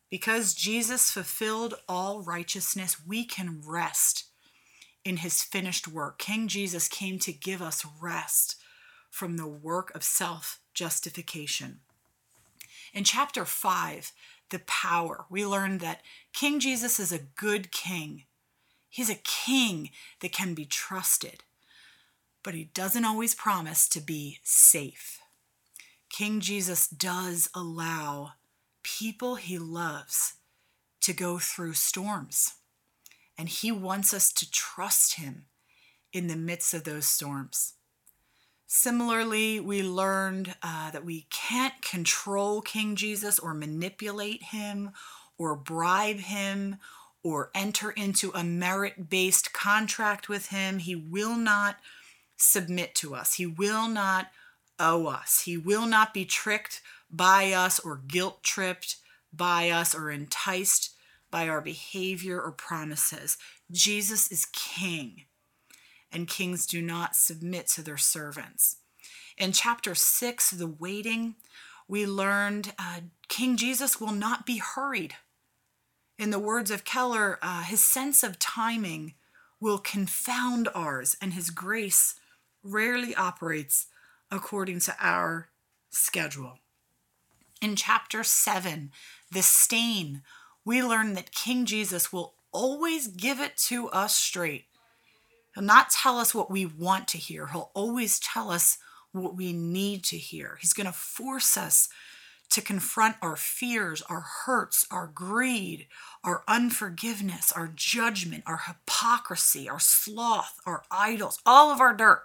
Because 0.09 0.55
Jesus 0.55 1.12
fulfilled 1.12 1.75
all 1.88 2.23
righteousness, 2.23 2.97
we 3.05 3.23
can 3.23 3.62
rest 3.63 4.25
in 5.05 5.17
his 5.17 5.43
finished 5.43 5.88
work. 5.88 6.17
King 6.17 6.47
Jesus 6.47 6.88
came 6.88 7.19
to 7.19 7.31
give 7.31 7.62
us 7.62 7.85
rest 8.01 8.55
from 9.12 9.38
the 9.38 9.47
work 9.47 9.93
of 9.93 10.03
self 10.03 10.59
justification. 10.73 11.81
In 12.91 13.03
chapter 13.03 13.45
5, 13.45 14.12
the 14.50 14.59
power, 14.59 15.25
we 15.29 15.45
learn 15.45 15.77
that 15.77 16.01
King 16.33 16.59
Jesus 16.59 17.00
is 17.00 17.12
a 17.12 17.19
good 17.19 17.71
king. 17.71 18.23
He's 18.89 19.12
a 19.12 19.15
king 19.23 19.91
that 20.21 20.31
can 20.31 20.55
be 20.55 20.65
trusted, 20.65 21.43
but 22.43 22.53
he 22.53 22.65
doesn't 22.73 23.05
always 23.05 23.33
promise 23.33 23.88
to 23.89 24.00
be 24.00 24.39
safe. 24.43 25.19
King 26.09 26.39
Jesus 26.39 26.88
does 26.88 27.50
allow 27.55 28.33
people 28.83 29.35
he 29.35 29.57
loves 29.57 30.35
to 31.03 31.13
go 31.13 31.38
through 31.38 31.73
storms. 31.73 32.53
And 33.38 33.50
He 33.50 33.71
wants 33.71 34.13
us 34.13 34.31
to 34.33 34.50
trust 34.50 35.15
Him 35.15 35.45
in 36.12 36.27
the 36.27 36.35
midst 36.35 36.73
of 36.73 36.85
those 36.85 37.05
storms. 37.05 37.73
Similarly, 38.67 39.59
we 39.59 39.83
learned 39.83 40.55
uh, 40.63 40.91
that 40.91 41.05
we 41.05 41.27
can't 41.29 41.79
control 41.81 42.62
King 42.62 42.95
Jesus 42.95 43.38
or 43.38 43.53
manipulate 43.53 44.43
him 44.43 44.91
or 45.38 45.55
bribe 45.55 46.17
him 46.17 46.77
or 47.21 47.51
enter 47.53 47.91
into 47.91 48.31
a 48.33 48.43
merit 48.43 49.09
based 49.09 49.53
contract 49.53 50.27
with 50.27 50.47
him. 50.47 50.79
He 50.79 50.95
will 50.95 51.35
not 51.35 51.75
submit 52.38 52.96
to 52.96 53.16
us, 53.16 53.36
he 53.36 53.46
will 53.46 53.88
not 53.88 54.32
owe 54.80 55.08
us, 55.08 55.44
he 55.46 55.58
will 55.58 55.86
not 55.86 56.13
be 56.13 56.25
tricked 56.25 56.82
by 57.10 57.52
us 57.52 57.80
or 57.80 58.02
guilt 58.08 58.44
tripped 58.44 58.98
by 59.32 59.70
us 59.70 59.96
or 59.96 60.12
enticed 60.12 60.92
by 61.32 61.48
our 61.48 61.62
behavior 61.62 62.40
or 62.40 62.52
promises. 62.52 63.38
Jesus 63.72 64.32
is 64.32 64.46
king, 64.54 65.24
and 66.12 66.28
kings 66.28 66.66
do 66.66 66.82
not 66.82 67.16
submit 67.16 67.68
to 67.70 67.82
their 67.82 67.98
servants. 67.98 68.78
In 69.38 69.52
chapter 69.52 69.96
6, 69.96 70.52
the 70.52 70.68
waiting, 70.68 71.36
we 71.88 72.06
learned 72.06 72.74
uh, 72.78 73.02
King 73.28 73.58
Jesus 73.58 74.00
will 74.00 74.12
not 74.12 74.46
be 74.46 74.58
hurried. 74.58 75.16
In 76.20 76.30
the 76.30 76.40
words 76.40 76.70
of 76.70 76.86
Keller, 76.86 77.40
uh, 77.42 77.63
his 77.63 77.84
sense 77.84 78.24
of 78.24 78.38
timing 78.38 79.16
will 79.60 79.80
confound 79.80 80.70
ours, 80.75 81.18
and 81.20 81.34
his 81.34 81.50
grace 81.50 82.16
rarely 82.63 83.13
operates 83.15 83.88
according 84.32 84.79
to 84.82 84.96
our 85.00 85.50
schedule. 85.89 86.60
In 87.62 87.75
chapter 87.75 88.24
7, 88.24 88.91
the 89.32 89.41
stain 89.41 90.22
we 90.65 90.84
learn 90.84 91.13
that 91.13 91.32
King 91.32 91.65
Jesus 91.65 92.12
will 92.13 92.36
always 92.51 93.08
give 93.08 93.39
it 93.39 93.58
to 93.58 93.89
us 93.89 94.15
straight. 94.15 94.65
He'll 95.53 95.63
not 95.63 95.89
tell 95.89 96.17
us 96.17 96.34
what 96.34 96.50
we 96.50 96.65
want 96.65 97.08
to 97.10 97.17
hear, 97.17 97.48
He'll 97.48 97.72
always 97.74 98.20
tell 98.20 98.50
us 98.50 98.77
what 99.12 99.36
we 99.36 99.53
need 99.53 100.03
to 100.05 100.17
hear. 100.17 100.58
He's 100.60 100.74
going 100.74 100.88
to 100.88 100.93
force 100.93 101.55
us 101.55 101.89
to 102.50 102.62
confront 102.62 103.15
our 103.22 103.36
fears, 103.36 104.01
our 104.03 104.25
hurts, 104.46 104.86
our 104.91 105.08
greed, 105.08 105.88
our 106.24 106.43
unforgiveness, 106.48 107.51
our 107.51 107.72
judgment, 107.74 108.43
our 108.46 108.62
hypocrisy, 108.67 109.67
our 109.67 109.79
sloth, 109.79 110.60
our 110.65 110.84
idols, 110.91 111.39
all 111.46 111.72
of 111.72 111.82
our 111.82 111.93
dirt. 111.93 112.24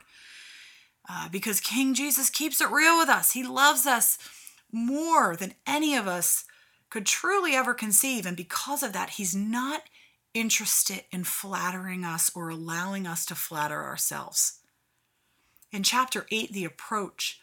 Uh, 1.09 1.29
because 1.29 1.61
King 1.61 1.95
Jesus 1.95 2.29
keeps 2.29 2.61
it 2.61 2.71
real 2.71 2.99
with 2.99 3.09
us. 3.09 3.33
He 3.33 3.43
loves 3.43 3.87
us 3.87 4.19
more 4.71 5.35
than 5.35 5.55
any 5.67 5.97
of 5.97 6.07
us 6.07 6.45
could 6.91 7.07
truly 7.07 7.55
ever 7.55 7.75
conceive. 7.75 8.27
And 8.27 8.37
because 8.37 8.83
of 8.83 8.93
that, 8.93 9.11
he's 9.11 9.35
not 9.35 9.83
interested 10.35 11.05
in 11.11 11.25
flattering 11.25 12.05
us 12.05 12.31
or 12.35 12.51
allowing 12.51 13.07
us 13.07 13.25
to 13.27 13.35
flatter 13.35 13.83
ourselves. 13.83 14.61
In 15.73 15.83
chapter 15.83 16.27
8, 16.31 16.53
The 16.53 16.65
Approach, 16.65 17.41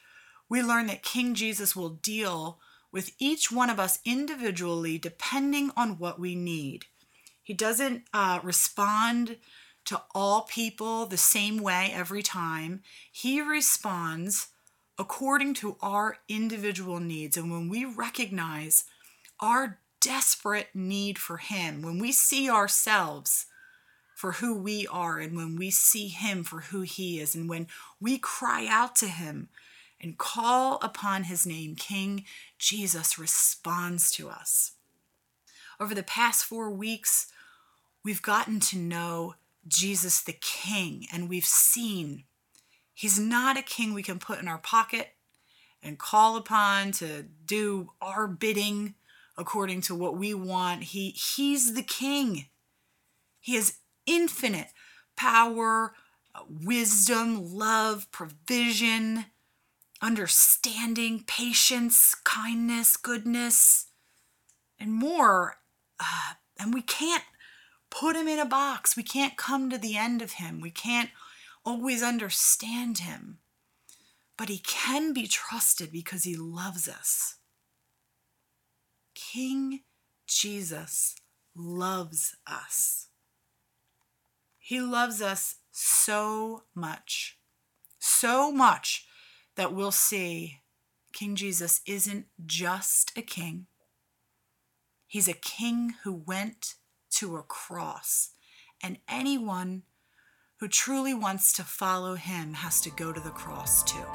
we 0.49 0.61
learn 0.61 0.87
that 0.87 1.03
King 1.03 1.35
Jesus 1.35 1.75
will 1.75 1.89
deal 1.89 2.59
with 2.91 3.11
each 3.19 3.51
one 3.51 3.69
of 3.69 3.79
us 3.79 3.99
individually 4.05 4.97
depending 4.97 5.71
on 5.75 5.97
what 5.97 6.19
we 6.19 6.35
need. 6.35 6.85
He 7.43 7.53
doesn't 7.53 8.03
uh, 8.13 8.39
respond 8.41 9.37
to 9.85 10.01
all 10.13 10.41
people 10.41 11.05
the 11.05 11.17
same 11.17 11.57
way 11.57 11.91
every 11.93 12.23
time. 12.23 12.81
He 13.11 13.41
responds 13.41 14.49
according 14.97 15.53
to 15.55 15.77
our 15.81 16.17
individual 16.27 16.99
needs. 16.99 17.37
And 17.37 17.51
when 17.51 17.69
we 17.69 17.85
recognize 17.85 18.85
our 19.39 19.79
desperate 19.99 20.69
need 20.73 21.17
for 21.17 21.37
Him, 21.37 21.81
when 21.81 21.99
we 21.99 22.11
see 22.11 22.49
ourselves 22.49 23.45
for 24.15 24.33
who 24.33 24.57
we 24.57 24.87
are, 24.87 25.19
and 25.19 25.35
when 25.35 25.57
we 25.57 25.69
see 25.69 26.07
Him 26.07 26.43
for 26.43 26.61
who 26.61 26.81
He 26.81 27.19
is, 27.19 27.35
and 27.35 27.49
when 27.49 27.67
we 27.99 28.17
cry 28.17 28.65
out 28.69 28.95
to 28.97 29.07
Him 29.07 29.49
and 29.99 30.17
call 30.17 30.79
upon 30.81 31.23
His 31.23 31.45
name, 31.45 31.75
King 31.75 32.23
Jesus 32.57 33.19
responds 33.19 34.11
to 34.11 34.29
us. 34.29 34.73
Over 35.79 35.93
the 35.93 36.03
past 36.03 36.45
four 36.45 36.69
weeks, 36.69 37.27
we've 38.03 38.21
gotten 38.21 38.61
to 38.61 38.77
know 38.77 39.35
Jesus 39.67 40.21
the 40.21 40.37
King, 40.39 41.07
and 41.11 41.29
we've 41.29 41.45
seen 41.45 42.25
He's 42.95 43.19
not 43.19 43.57
a 43.57 43.61
king 43.61 43.93
we 43.93 44.01
can 44.01 44.19
put 44.19 44.39
in 44.39 44.47
our 44.47 44.57
pocket 44.57 45.09
and 45.83 45.99
call 45.99 46.37
upon 46.37 46.93
to 46.93 47.25
do 47.45 47.91
our 48.01 48.25
bidding 48.25 48.95
according 49.37 49.81
to 49.81 49.93
what 49.93 50.17
we 50.17 50.33
want. 50.33 50.83
He 50.83 51.09
he's 51.09 51.73
the 51.73 51.83
king. 51.83 52.45
He 53.41 53.55
has 53.55 53.79
infinite 54.05 54.69
power, 55.17 55.93
wisdom, 56.49 57.53
love, 57.53 58.09
provision, 58.11 59.25
understanding, 60.01 61.25
patience, 61.27 62.15
kindness, 62.23 62.95
goodness, 62.95 63.87
and 64.79 64.93
more. 64.93 65.57
Uh, 65.99 66.33
and 66.57 66.73
we 66.73 66.81
can't 66.81 67.23
put 67.99 68.15
him 68.15 68.27
in 68.27 68.39
a 68.39 68.45
box. 68.45 68.97
We 68.97 69.03
can't 69.03 69.37
come 69.37 69.69
to 69.69 69.77
the 69.77 69.97
end 69.97 70.21
of 70.21 70.33
him. 70.33 70.59
We 70.59 70.71
can't 70.71 71.09
always 71.63 72.03
understand 72.03 72.99
him. 72.99 73.39
But 74.37 74.49
he 74.49 74.59
can 74.59 75.13
be 75.13 75.27
trusted 75.27 75.91
because 75.91 76.23
he 76.23 76.35
loves 76.35 76.89
us. 76.89 77.37
King 79.13 79.81
Jesus 80.27 81.15
loves 81.55 82.35
us. 82.45 83.07
He 84.57 84.81
loves 84.81 85.21
us 85.21 85.57
so 85.71 86.63
much, 86.73 87.37
so 87.99 88.51
much 88.51 89.05
that 89.55 89.73
we'll 89.73 89.91
see 89.91 90.61
King 91.13 91.35
Jesus 91.35 91.79
isn't 91.85 92.25
just 92.45 93.17
a 93.17 93.21
king, 93.21 93.67
he's 95.07 95.29
a 95.29 95.33
king 95.33 95.93
who 96.03 96.11
went 96.11 96.75
to 97.15 97.37
a 97.37 97.43
cross. 97.43 98.31
And 98.83 98.97
anyone 99.09 99.83
who 100.59 100.67
truly 100.67 101.13
wants 101.13 101.53
to 101.53 101.63
follow 101.63 102.15
him 102.15 102.53
has 102.53 102.81
to 102.81 102.89
go 102.89 103.11
to 103.11 103.19
the 103.19 103.29
cross 103.29 103.83
too. 103.83 104.05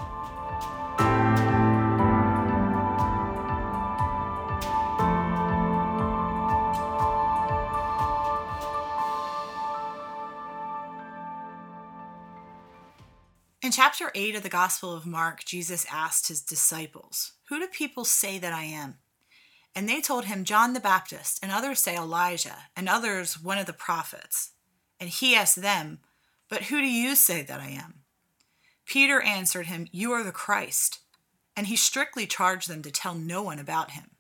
In 13.63 13.73
chapter 13.73 14.11
8 14.15 14.35
of 14.35 14.43
the 14.43 14.49
Gospel 14.49 14.93
of 14.93 15.07
Mark, 15.07 15.45
Jesus 15.45 15.87
asked 15.93 16.29
his 16.29 16.43
disciples, 16.43 17.33
Who 17.51 17.61
do 17.61 17.67
people 17.69 18.05
say 18.05 18.39
that 18.39 18.53
I 18.53 18.65
am? 18.65 18.97
And 19.75 19.89
they 19.89 20.01
told 20.01 20.25
him, 20.25 20.45
John 20.45 20.73
the 20.73 20.81
Baptist, 20.81 21.39
and 21.43 21.53
others 21.53 21.81
say 21.81 21.97
Elijah, 21.97 22.65
and 22.77 22.89
others 22.89 23.41
one 23.41 23.59
of 23.59 23.67
the 23.67 23.73
prophets. 23.73 24.51
And 24.99 25.09
he 25.09 25.37
asked 25.37 25.63
them, 25.63 26.01
But 26.49 26.65
who 26.65 26.81
do 26.81 26.89
you 26.89 27.15
say 27.15 27.43
that 27.43 27.61
I 27.61 27.69
am? 27.69 28.01
Peter 28.85 29.21
answered 29.23 29.67
him, 29.67 29.87
You 29.93 30.13
are 30.13 30.25
the 30.25 30.33
Christ. 30.33 30.99
And 31.57 31.69
he 31.69 31.77
strictly 31.77 32.27
charged 32.27 32.69
them 32.69 32.83
to 32.83 32.91
tell 32.91 33.15
no 33.15 33.43
one 33.43 33.59
about 33.59 33.93
him. 33.93 34.11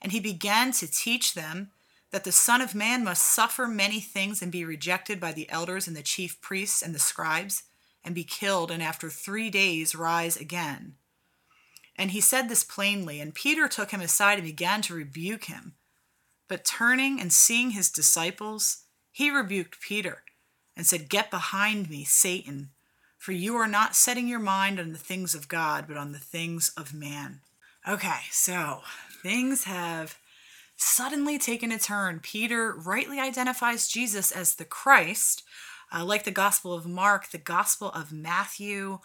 And 0.00 0.12
he 0.12 0.20
began 0.20 0.72
to 0.72 0.90
teach 0.90 1.34
them 1.34 1.70
that 2.10 2.24
the 2.24 2.32
Son 2.32 2.60
of 2.60 2.74
Man 2.74 3.04
must 3.04 3.22
suffer 3.22 3.66
many 3.66 4.00
things 4.00 4.42
and 4.42 4.50
be 4.50 4.64
rejected 4.64 5.20
by 5.20 5.32
the 5.32 5.48
elders 5.50 5.86
and 5.86 5.96
the 5.96 6.02
chief 6.02 6.40
priests 6.40 6.82
and 6.82 6.94
the 6.94 6.98
scribes, 6.98 7.64
and 8.02 8.14
be 8.14 8.24
killed, 8.24 8.70
and 8.70 8.82
after 8.82 9.10
three 9.10 9.50
days 9.50 9.94
rise 9.94 10.36
again. 10.36 10.94
And 12.00 12.12
he 12.12 12.22
said 12.22 12.48
this 12.48 12.64
plainly, 12.64 13.20
and 13.20 13.34
Peter 13.34 13.68
took 13.68 13.90
him 13.90 14.00
aside 14.00 14.38
and 14.38 14.46
began 14.46 14.80
to 14.82 14.94
rebuke 14.94 15.44
him. 15.44 15.74
But 16.48 16.64
turning 16.64 17.20
and 17.20 17.30
seeing 17.30 17.72
his 17.72 17.90
disciples, 17.90 18.84
he 19.12 19.30
rebuked 19.30 19.82
Peter 19.82 20.22
and 20.74 20.86
said, 20.86 21.10
Get 21.10 21.30
behind 21.30 21.90
me, 21.90 22.04
Satan, 22.04 22.70
for 23.18 23.32
you 23.32 23.54
are 23.56 23.68
not 23.68 23.94
setting 23.94 24.26
your 24.26 24.38
mind 24.38 24.80
on 24.80 24.92
the 24.92 24.98
things 24.98 25.34
of 25.34 25.46
God, 25.46 25.84
but 25.86 25.98
on 25.98 26.12
the 26.12 26.18
things 26.18 26.72
of 26.74 26.94
man. 26.94 27.42
Okay, 27.86 28.20
so 28.30 28.80
things 29.22 29.64
have 29.64 30.16
suddenly 30.76 31.36
taken 31.36 31.70
a 31.70 31.78
turn. 31.78 32.20
Peter 32.20 32.72
rightly 32.72 33.20
identifies 33.20 33.88
Jesus 33.88 34.32
as 34.32 34.54
the 34.54 34.64
Christ. 34.64 35.42
Uh, 35.92 36.02
like 36.02 36.24
the 36.24 36.30
Gospel 36.30 36.72
of 36.72 36.86
Mark, 36.86 37.28
the 37.28 37.36
Gospel 37.36 37.90
of 37.90 38.10
Matthew 38.10 39.00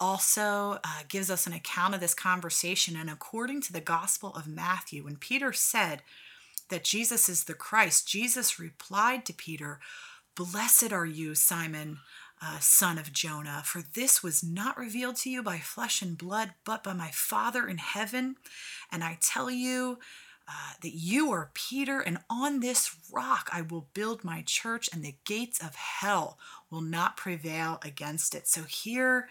also 0.00 0.78
uh, 0.82 1.02
gives 1.08 1.30
us 1.30 1.46
an 1.46 1.52
account 1.52 1.94
of 1.94 2.00
this 2.00 2.14
conversation. 2.14 2.96
And 2.96 3.10
according 3.10 3.60
to 3.62 3.72
the 3.72 3.80
Gospel 3.80 4.30
of 4.34 4.48
Matthew, 4.48 5.04
when 5.04 5.16
Peter 5.16 5.52
said 5.52 6.02
that 6.70 6.84
Jesus 6.84 7.28
is 7.28 7.44
the 7.44 7.54
Christ, 7.54 8.08
Jesus 8.08 8.58
replied 8.58 9.24
to 9.26 9.32
Peter, 9.32 9.80
Blessed 10.34 10.92
are 10.92 11.06
you, 11.06 11.34
Simon, 11.34 11.98
uh, 12.42 12.58
son 12.60 12.96
of 12.96 13.12
Jonah, 13.12 13.62
for 13.64 13.82
this 13.82 14.22
was 14.22 14.42
not 14.42 14.78
revealed 14.78 15.16
to 15.16 15.30
you 15.30 15.42
by 15.42 15.58
flesh 15.58 16.00
and 16.00 16.16
blood, 16.16 16.54
but 16.64 16.82
by 16.82 16.94
my 16.94 17.10
Father 17.12 17.68
in 17.68 17.78
heaven. 17.78 18.36
And 18.90 19.04
I 19.04 19.18
tell 19.20 19.50
you, 19.50 19.98
uh, 20.48 20.72
that 20.82 20.94
you 20.94 21.30
are 21.30 21.52
Peter, 21.54 22.00
and 22.00 22.18
on 22.28 22.58
this 22.58 22.96
rock 23.12 23.48
I 23.52 23.62
will 23.62 23.86
build 23.94 24.24
my 24.24 24.42
church, 24.44 24.88
and 24.92 25.04
the 25.04 25.14
gates 25.24 25.62
of 25.62 25.76
hell 25.76 26.38
will 26.70 26.80
not 26.80 27.16
prevail 27.16 27.78
against 27.84 28.34
it. 28.34 28.48
So 28.48 28.62
here, 28.62 29.28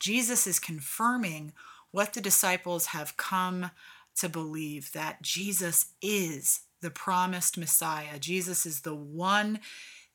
Jesus 0.00 0.46
is 0.46 0.58
confirming 0.58 1.52
what 1.92 2.14
the 2.14 2.20
disciples 2.20 2.86
have 2.86 3.16
come 3.16 3.70
to 4.16 4.28
believe 4.28 4.92
that 4.92 5.22
Jesus 5.22 5.92
is 6.02 6.60
the 6.80 6.90
promised 6.90 7.58
Messiah. 7.58 8.18
Jesus 8.18 8.66
is 8.66 8.80
the 8.80 8.94
one 8.94 9.60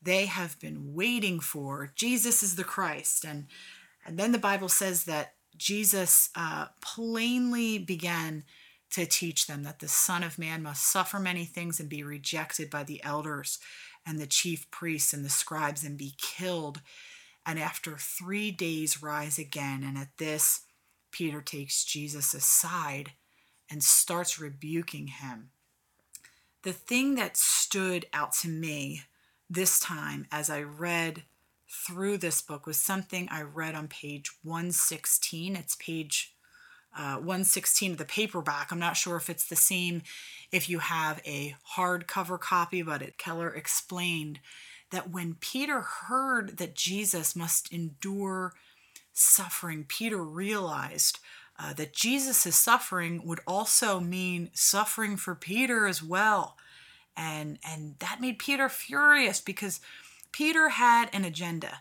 they 0.01 0.25
have 0.25 0.59
been 0.59 0.93
waiting 0.93 1.39
for. 1.39 1.91
Jesus 1.95 2.43
is 2.43 2.55
the 2.55 2.63
Christ. 2.63 3.23
And, 3.23 3.47
and 4.05 4.17
then 4.17 4.31
the 4.31 4.37
Bible 4.37 4.69
says 4.69 5.05
that 5.05 5.33
Jesus 5.57 6.29
uh, 6.35 6.67
plainly 6.81 7.77
began 7.77 8.43
to 8.91 9.05
teach 9.05 9.47
them 9.47 9.63
that 9.63 9.79
the 9.79 9.87
Son 9.87 10.23
of 10.23 10.37
Man 10.37 10.63
must 10.63 10.89
suffer 10.91 11.19
many 11.19 11.45
things 11.45 11.79
and 11.79 11.89
be 11.89 12.03
rejected 12.03 12.69
by 12.69 12.83
the 12.83 13.03
elders 13.03 13.59
and 14.05 14.19
the 14.19 14.27
chief 14.27 14.69
priests 14.71 15.13
and 15.13 15.25
the 15.25 15.29
scribes 15.29 15.83
and 15.83 15.97
be 15.97 16.13
killed, 16.17 16.81
and 17.45 17.59
after 17.59 17.97
three 17.97 18.51
days 18.51 19.03
rise 19.03 19.37
again. 19.37 19.83
And 19.83 19.97
at 19.97 20.17
this, 20.17 20.61
Peter 21.11 21.41
takes 21.41 21.85
Jesus 21.85 22.33
aside 22.33 23.11
and 23.69 23.83
starts 23.83 24.39
rebuking 24.39 25.07
him. 25.07 25.49
The 26.63 26.73
thing 26.73 27.15
that 27.15 27.37
stood 27.37 28.05
out 28.13 28.33
to 28.33 28.49
me 28.49 29.03
this 29.49 29.79
time 29.79 30.25
as 30.31 30.49
I 30.49 30.61
read 30.61 31.23
through 31.69 32.17
this 32.17 32.41
book 32.41 32.65
was 32.65 32.77
something 32.77 33.27
I 33.29 33.41
read 33.41 33.75
on 33.75 33.87
page 33.87 34.31
116. 34.43 35.55
It's 35.55 35.75
page 35.75 36.35
uh, 36.97 37.15
116 37.15 37.93
of 37.93 37.97
the 37.97 38.05
paperback. 38.05 38.71
I'm 38.71 38.79
not 38.79 38.97
sure 38.97 39.17
if 39.17 39.29
it's 39.29 39.47
the 39.47 39.55
same 39.55 40.01
if 40.51 40.69
you 40.69 40.79
have 40.79 41.21
a 41.25 41.55
hardcover 41.75 42.39
copy, 42.39 42.81
but 42.81 43.01
it, 43.01 43.17
Keller 43.17 43.49
explained 43.49 44.39
that 44.91 45.09
when 45.09 45.35
Peter 45.39 45.81
heard 45.81 46.57
that 46.57 46.75
Jesus 46.75 47.35
must 47.35 47.71
endure 47.71 48.53
suffering, 49.13 49.85
Peter 49.87 50.23
realized 50.23 51.19
uh, 51.57 51.73
that 51.73 51.93
Jesus' 51.93 52.55
suffering 52.55 53.25
would 53.25 53.39
also 53.47 53.99
mean 53.99 54.49
suffering 54.53 55.17
for 55.17 55.35
Peter 55.35 55.87
as 55.87 56.03
well. 56.03 56.57
And, 57.15 57.59
and 57.65 57.95
that 57.99 58.19
made 58.19 58.39
Peter 58.39 58.67
furious 58.67 59.39
because 59.39 59.79
Peter 60.31 60.67
had 60.67 61.09
an 61.13 61.23
agenda, 61.23 61.79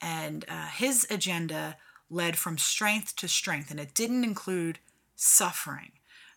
and 0.00 0.44
uh, 0.48 0.68
his 0.68 1.06
agenda 1.10 1.76
led 2.08 2.36
from 2.36 2.56
strength 2.56 3.16
to 3.16 3.26
strength, 3.26 3.70
and 3.72 3.80
it 3.80 3.94
didn't 3.94 4.22
include 4.22 4.78
suffering. 5.16 5.90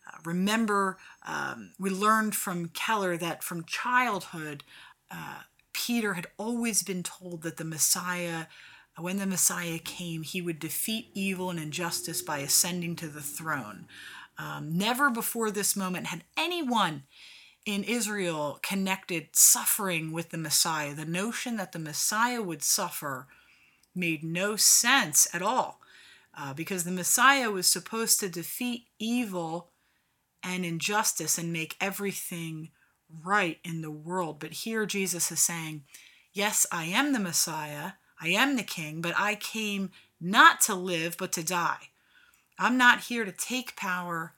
Uh, 0.07 0.17
remember, 0.25 0.97
um, 1.27 1.73
we 1.77 1.91
learned 1.91 2.35
from 2.35 2.69
Keller 2.69 3.17
that 3.17 3.43
from 3.43 3.65
childhood, 3.65 4.63
uh, 5.11 5.41
Peter 5.73 6.13
had 6.13 6.27
always 6.37 6.83
been 6.83 7.03
told 7.03 7.41
that 7.43 7.57
the 7.57 7.65
Messiah, 7.65 8.45
when 8.97 9.17
the 9.17 9.25
Messiah 9.25 9.79
came, 9.79 10.23
he 10.23 10.41
would 10.41 10.59
defeat 10.59 11.11
evil 11.13 11.49
and 11.49 11.59
injustice 11.59 12.21
by 12.21 12.39
ascending 12.39 12.95
to 12.97 13.07
the 13.07 13.21
throne. 13.21 13.87
Um, 14.37 14.77
never 14.77 15.09
before 15.09 15.51
this 15.51 15.75
moment 15.75 16.07
had 16.07 16.23
anyone 16.37 17.03
in 17.65 17.83
Israel 17.83 18.59
connected 18.63 19.27
suffering 19.33 20.11
with 20.11 20.29
the 20.29 20.37
Messiah. 20.37 20.93
The 20.93 21.05
notion 21.05 21.57
that 21.57 21.71
the 21.71 21.79
Messiah 21.79 22.41
would 22.41 22.63
suffer 22.63 23.27
made 23.93 24.23
no 24.23 24.55
sense 24.55 25.27
at 25.33 25.41
all 25.41 25.79
uh, 26.37 26.53
because 26.53 26.83
the 26.83 26.91
Messiah 26.91 27.51
was 27.51 27.67
supposed 27.67 28.19
to 28.19 28.29
defeat 28.29 28.87
evil 28.97 29.71
and 30.41 30.65
injustice 30.65 31.37
and 31.37 31.51
make 31.51 31.75
everything 31.81 32.69
right 33.23 33.59
in 33.63 33.81
the 33.81 33.91
world. 33.91 34.39
But 34.39 34.51
here 34.51 34.85
Jesus 34.85 35.31
is 35.31 35.39
saying, 35.39 35.83
Yes, 36.33 36.65
I 36.71 36.85
am 36.85 37.13
the 37.13 37.19
Messiah, 37.19 37.93
I 38.21 38.29
am 38.29 38.55
the 38.55 38.63
King, 38.63 39.01
but 39.01 39.13
I 39.17 39.35
came 39.35 39.91
not 40.21 40.61
to 40.61 40.75
live, 40.75 41.17
but 41.17 41.31
to 41.33 41.43
die. 41.43 41.89
I'm 42.57 42.77
not 42.77 43.01
here 43.01 43.25
to 43.25 43.31
take 43.31 43.75
power, 43.75 44.33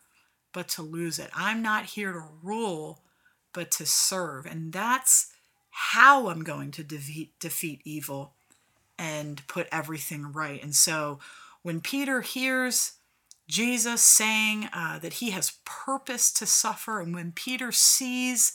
but 0.54 0.68
to 0.70 0.84
lose 0.84 1.18
it. 1.20 1.30
I'm 1.36 1.62
not 1.62 1.86
here 1.86 2.14
to 2.14 2.24
rule, 2.44 3.02
but 3.54 3.72
to 3.72 3.86
serve. 3.86 4.46
And 4.46 4.72
that's 4.72 5.34
how 5.72 6.30
I'm 6.30 6.44
going 6.44 6.72
to 6.72 6.84
defeat, 6.84 7.40
defeat 7.40 7.82
evil 7.84 8.34
and 9.00 9.46
put 9.48 9.68
everything 9.72 10.32
right. 10.32 10.62
And 10.62 10.76
so 10.76 11.20
when 11.64 11.82
Peter 11.82 12.22
hears 12.22 12.94
Jesus 13.52 14.02
saying 14.02 14.70
uh, 14.74 14.98
that 15.00 15.14
he 15.14 15.32
has 15.32 15.60
purpose 15.66 16.32
to 16.34 16.46
suffer, 16.46 17.00
and 17.02 17.14
when 17.14 17.34
Peter 17.34 17.72
sees 17.72 18.54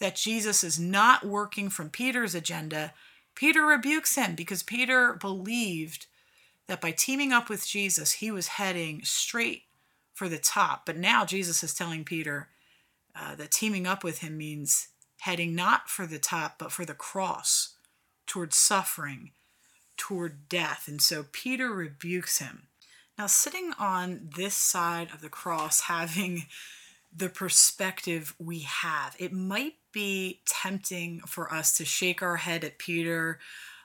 that 0.00 0.16
Jesus 0.16 0.64
is 0.64 0.80
not 0.80 1.24
working 1.24 1.68
from 1.68 1.90
Peter's 1.90 2.34
agenda, 2.34 2.94
Peter 3.34 3.64
rebukes 3.64 4.16
him 4.16 4.34
because 4.34 4.62
Peter 4.62 5.14
believed 5.14 6.06
that 6.66 6.80
by 6.80 6.90
teaming 6.90 7.32
up 7.32 7.48
with 7.48 7.66
Jesus, 7.66 8.12
he 8.12 8.30
was 8.30 8.48
heading 8.48 9.02
straight 9.04 9.62
for 10.14 10.28
the 10.28 10.38
top. 10.38 10.86
But 10.86 10.96
now 10.96 11.24
Jesus 11.24 11.62
is 11.62 11.74
telling 11.74 12.04
Peter 12.04 12.48
uh, 13.14 13.34
that 13.36 13.50
teaming 13.50 13.86
up 13.86 14.02
with 14.02 14.18
him 14.18 14.36
means 14.38 14.88
heading 15.20 15.54
not 15.54 15.88
for 15.88 16.06
the 16.06 16.18
top, 16.18 16.58
but 16.58 16.72
for 16.72 16.84
the 16.84 16.94
cross, 16.94 17.74
towards 18.26 18.56
suffering 18.56 19.32
toward 19.96 20.48
death. 20.48 20.86
And 20.88 21.00
so 21.00 21.26
Peter 21.30 21.70
rebukes 21.70 22.38
him. 22.38 22.68
Now, 23.18 23.26
sitting 23.26 23.72
on 23.78 24.30
this 24.36 24.54
side 24.54 25.08
of 25.12 25.20
the 25.20 25.28
cross, 25.28 25.80
having 25.88 26.46
the 27.14 27.28
perspective 27.28 28.34
we 28.38 28.60
have, 28.60 29.14
it 29.18 29.32
might 29.32 29.74
be 29.92 30.40
tempting 30.46 31.20
for 31.26 31.52
us 31.52 31.76
to 31.76 31.84
shake 31.84 32.22
our 32.22 32.36
head 32.36 32.64
at 32.64 32.78
Peter. 32.78 33.38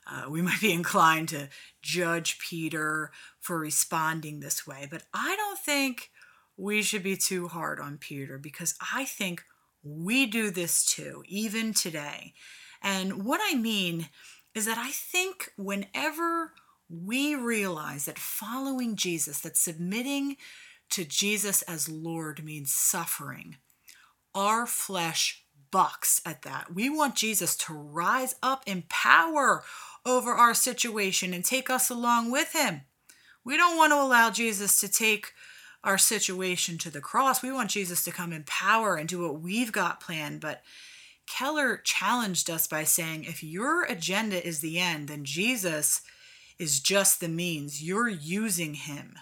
Uh, 0.10 0.30
we 0.30 0.42
might 0.44 0.62
be 0.62 0.72
inclined 0.72 1.30
to 1.30 1.50
judge 1.82 2.40
Peter 2.40 3.12
for 3.40 3.60
responding 3.60 4.40
this 4.40 4.66
way, 4.66 4.88
but 4.90 5.04
I 5.14 5.36
don't 5.36 5.60
think 5.60 6.12
we 6.56 6.82
should 6.82 7.04
be 7.04 7.18
too 7.18 7.48
hard 7.48 7.80
on 7.80 7.98
Peter 7.98 8.38
because 8.38 8.74
I 8.94 9.06
think 9.06 9.44
we 9.84 10.26
do 10.26 10.50
this 10.50 10.84
too, 10.84 11.24
even 11.28 11.74
today. 11.74 12.34
And 12.82 13.24
what 13.26 13.42
I 13.44 13.56
mean 13.56 14.10
is 14.56 14.66
that 14.66 14.78
I 14.78 14.90
think 14.90 15.52
whenever 15.58 16.54
we 16.90 17.36
realize 17.36 18.06
that 18.06 18.20
following 18.20 18.96
Jesus, 18.96 19.40
that 19.42 19.58
submitting 19.58 20.38
to 20.90 21.04
Jesus 21.04 21.62
as 21.64 21.90
Lord 21.90 22.44
means 22.44 22.74
suffering, 22.74 23.58
our 24.34 24.66
flesh 24.66 25.44
bucks 25.72 26.22
at 26.26 26.44
that. 26.44 26.74
We 26.74 26.90
want 26.90 27.16
Jesus 27.16 27.56
to 27.58 27.74
rise 27.74 28.36
up 28.42 28.64
in 28.66 28.84
power 28.88 29.64
over 30.06 30.32
our 30.32 30.54
situation 30.54 31.34
and 31.34 31.44
take 31.44 31.70
us 31.70 31.90
along 31.90 32.32
with 32.32 32.54
him. 32.54 32.82
We 33.44 33.58
don't 33.58 33.78
want 33.78 33.92
to 33.92 34.02
allow 34.02 34.30
Jesus 34.30 34.80
to 34.80 34.88
take 34.88 35.34
our 35.84 35.98
situation 35.98 36.78
to 36.80 36.90
the 36.90 37.02
cross. 37.02 37.44
We 37.44 37.52
want 37.52 37.70
Jesus 37.70 38.04
to 38.06 38.12
come 38.12 38.34
in 38.34 38.44
power 38.44 38.96
and 38.96 39.08
do 39.08 39.22
what 39.22 39.42
we've 39.42 39.72
got 39.72 40.00
planned. 40.00 40.42
But 40.42 40.62
Keller 41.28 41.78
challenged 41.78 42.50
us 42.50 42.68
by 42.68 42.84
saying 42.84 43.26
if 43.26 43.44
your 43.44 43.84
agenda 43.84 44.46
is 44.46 44.60
the 44.60 44.80
end, 44.80 45.08
then 45.10 45.26
Jesus 45.26 46.02
is 46.60 46.80
just 46.80 47.20
the 47.20 47.28
means. 47.28 47.84
You're 47.84 48.10
using 48.10 48.74
him. 48.74 49.16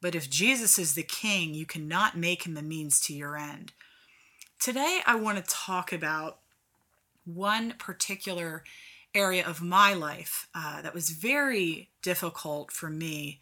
But 0.00 0.14
if 0.14 0.28
Jesus 0.28 0.78
is 0.78 0.94
the 0.94 1.02
king, 1.02 1.54
you 1.54 1.64
cannot 1.64 2.16
make 2.16 2.44
him 2.44 2.54
the 2.54 2.62
means 2.62 3.00
to 3.02 3.14
your 3.14 3.36
end. 3.36 3.72
Today, 4.58 5.00
I 5.06 5.14
want 5.14 5.38
to 5.38 5.54
talk 5.54 5.92
about 5.92 6.38
one 7.24 7.74
particular 7.78 8.64
area 9.14 9.46
of 9.46 9.62
my 9.62 9.94
life 9.94 10.48
uh, 10.54 10.82
that 10.82 10.94
was 10.94 11.10
very 11.10 11.90
difficult 12.02 12.72
for 12.72 12.88
me 12.90 13.40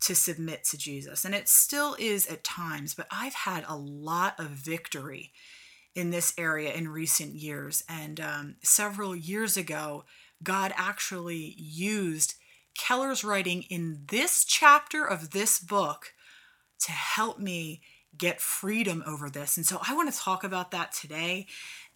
to 0.00 0.14
submit 0.14 0.64
to 0.64 0.76
Jesus. 0.76 1.24
And 1.24 1.34
it 1.34 1.48
still 1.48 1.96
is 1.98 2.26
at 2.26 2.42
times, 2.42 2.94
but 2.94 3.06
I've 3.10 3.34
had 3.34 3.64
a 3.68 3.76
lot 3.76 4.38
of 4.38 4.48
victory 4.48 5.32
in 5.94 6.10
this 6.10 6.34
area 6.36 6.72
in 6.72 6.88
recent 6.88 7.34
years. 7.34 7.84
And 7.88 8.18
um, 8.18 8.56
several 8.62 9.14
years 9.14 9.56
ago, 9.56 10.04
God 10.42 10.72
actually 10.76 11.54
used 11.56 12.34
Keller's 12.76 13.24
writing 13.24 13.62
in 13.62 14.02
this 14.08 14.44
chapter 14.44 15.04
of 15.04 15.30
this 15.30 15.58
book 15.58 16.14
to 16.80 16.92
help 16.92 17.38
me 17.38 17.80
get 18.16 18.40
freedom 18.40 19.02
over 19.06 19.30
this. 19.30 19.56
And 19.56 19.64
so 19.64 19.80
I 19.86 19.94
want 19.94 20.12
to 20.12 20.18
talk 20.18 20.44
about 20.44 20.70
that 20.72 20.92
today. 20.92 21.46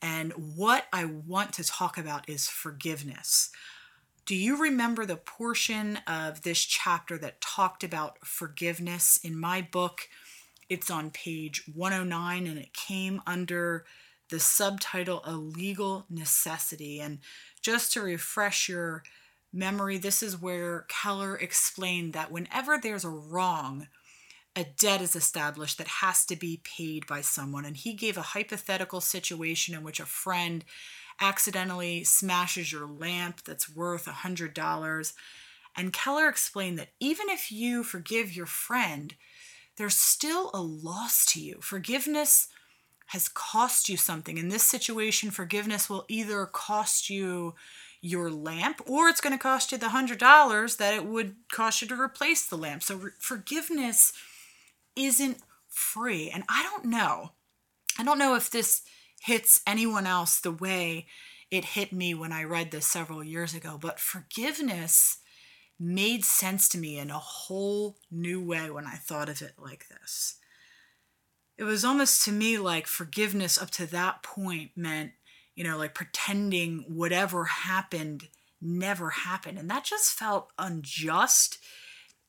And 0.00 0.32
what 0.32 0.86
I 0.92 1.04
want 1.04 1.52
to 1.54 1.64
talk 1.64 1.98
about 1.98 2.28
is 2.28 2.48
forgiveness. 2.48 3.50
Do 4.24 4.34
you 4.34 4.60
remember 4.60 5.06
the 5.06 5.16
portion 5.16 6.00
of 6.06 6.42
this 6.42 6.64
chapter 6.64 7.16
that 7.18 7.40
talked 7.40 7.84
about 7.84 8.18
forgiveness? 8.26 9.20
In 9.22 9.38
my 9.38 9.62
book, 9.62 10.08
it's 10.68 10.90
on 10.90 11.10
page 11.10 11.62
109 11.72 12.46
and 12.46 12.58
it 12.58 12.72
came 12.72 13.22
under 13.26 13.84
the 14.30 14.40
subtitle 14.40 15.22
A 15.24 15.32
Legal 15.32 16.06
Necessity. 16.10 17.00
And 17.00 17.20
just 17.62 17.92
to 17.92 18.02
refresh 18.02 18.68
your 18.68 19.04
memory, 19.56 19.98
this 19.98 20.22
is 20.22 20.40
where 20.40 20.86
Keller 20.88 21.36
explained 21.36 22.12
that 22.12 22.30
whenever 22.30 22.78
there's 22.78 23.04
a 23.04 23.10
wrong, 23.10 23.88
a 24.54 24.64
debt 24.64 25.02
is 25.02 25.16
established 25.16 25.78
that 25.78 25.88
has 25.88 26.24
to 26.26 26.36
be 26.36 26.60
paid 26.64 27.06
by 27.06 27.20
someone. 27.20 27.64
And 27.64 27.76
he 27.76 27.92
gave 27.92 28.16
a 28.16 28.22
hypothetical 28.22 29.00
situation 29.00 29.74
in 29.74 29.82
which 29.82 30.00
a 30.00 30.06
friend 30.06 30.64
accidentally 31.20 32.04
smashes 32.04 32.72
your 32.72 32.86
lamp 32.86 33.42
that's 33.44 33.74
worth 33.74 34.06
a 34.06 34.10
$100. 34.10 35.12
And 35.76 35.92
Keller 35.92 36.28
explained 36.28 36.78
that 36.78 36.92
even 37.00 37.28
if 37.28 37.52
you 37.52 37.82
forgive 37.82 38.34
your 38.34 38.46
friend, 38.46 39.14
there's 39.76 39.96
still 39.96 40.50
a 40.54 40.60
loss 40.60 41.26
to 41.26 41.40
you. 41.40 41.58
Forgiveness 41.60 42.48
has 43.08 43.28
cost 43.28 43.88
you 43.88 43.96
something. 43.96 44.38
In 44.38 44.48
this 44.48 44.64
situation, 44.64 45.30
forgiveness 45.30 45.88
will 45.88 46.04
either 46.08 46.46
cost 46.46 47.10
you 47.10 47.54
your 48.00 48.30
lamp 48.30 48.80
or 48.86 49.08
it's 49.08 49.20
going 49.20 49.32
to 49.32 49.42
cost 49.42 49.72
you 49.72 49.78
the 49.78 49.86
$100 49.86 50.76
that 50.76 50.94
it 50.94 51.06
would 51.06 51.36
cost 51.50 51.82
you 51.82 51.88
to 51.88 52.00
replace 52.00 52.46
the 52.46 52.56
lamp. 52.56 52.82
So, 52.82 52.96
re- 52.96 53.10
forgiveness 53.18 54.12
isn't 54.94 55.38
free. 55.68 56.30
And 56.30 56.44
I 56.48 56.62
don't 56.62 56.86
know. 56.86 57.32
I 57.98 58.04
don't 58.04 58.18
know 58.18 58.34
if 58.34 58.50
this 58.50 58.82
hits 59.22 59.60
anyone 59.66 60.06
else 60.06 60.40
the 60.40 60.52
way 60.52 61.06
it 61.50 61.64
hit 61.64 61.92
me 61.92 62.14
when 62.14 62.32
I 62.32 62.44
read 62.44 62.70
this 62.70 62.86
several 62.86 63.22
years 63.22 63.54
ago, 63.54 63.78
but 63.80 64.00
forgiveness 64.00 65.18
made 65.78 66.24
sense 66.24 66.68
to 66.70 66.78
me 66.78 66.98
in 66.98 67.10
a 67.10 67.18
whole 67.18 67.98
new 68.10 68.42
way 68.42 68.70
when 68.70 68.86
I 68.86 68.94
thought 68.94 69.28
of 69.28 69.42
it 69.42 69.54
like 69.58 69.86
this. 69.88 70.36
It 71.58 71.64
was 71.64 71.84
almost 71.84 72.24
to 72.24 72.32
me 72.32 72.58
like 72.58 72.86
forgiveness 72.86 73.60
up 73.60 73.70
to 73.72 73.86
that 73.86 74.22
point 74.22 74.72
meant, 74.76 75.12
you 75.56 75.64
know, 75.64 75.76
like 75.76 75.94
pretending 75.94 76.84
whatever 76.86 77.44
happened 77.46 78.28
never 78.60 79.10
happened. 79.10 79.58
And 79.58 79.68
that 79.70 79.84
just 79.84 80.12
felt 80.12 80.52
unjust 80.58 81.58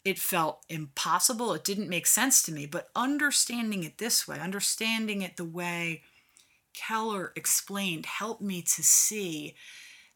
it 0.07 0.17
felt 0.17 0.63
impossible. 0.69 1.53
It 1.53 1.65
didn't 1.65 1.89
make 1.89 2.07
sense 2.07 2.41
to 2.43 2.53
me. 2.53 2.65
But 2.65 2.87
understanding 2.95 3.83
it 3.83 3.97
this 3.97 4.25
way, 4.25 4.39
understanding 4.39 5.21
it 5.21 5.35
the 5.35 5.43
way 5.43 6.03
Keller 6.73 7.33
explained, 7.35 8.05
helped 8.05 8.41
me 8.41 8.61
to 8.61 8.83
see 8.83 9.55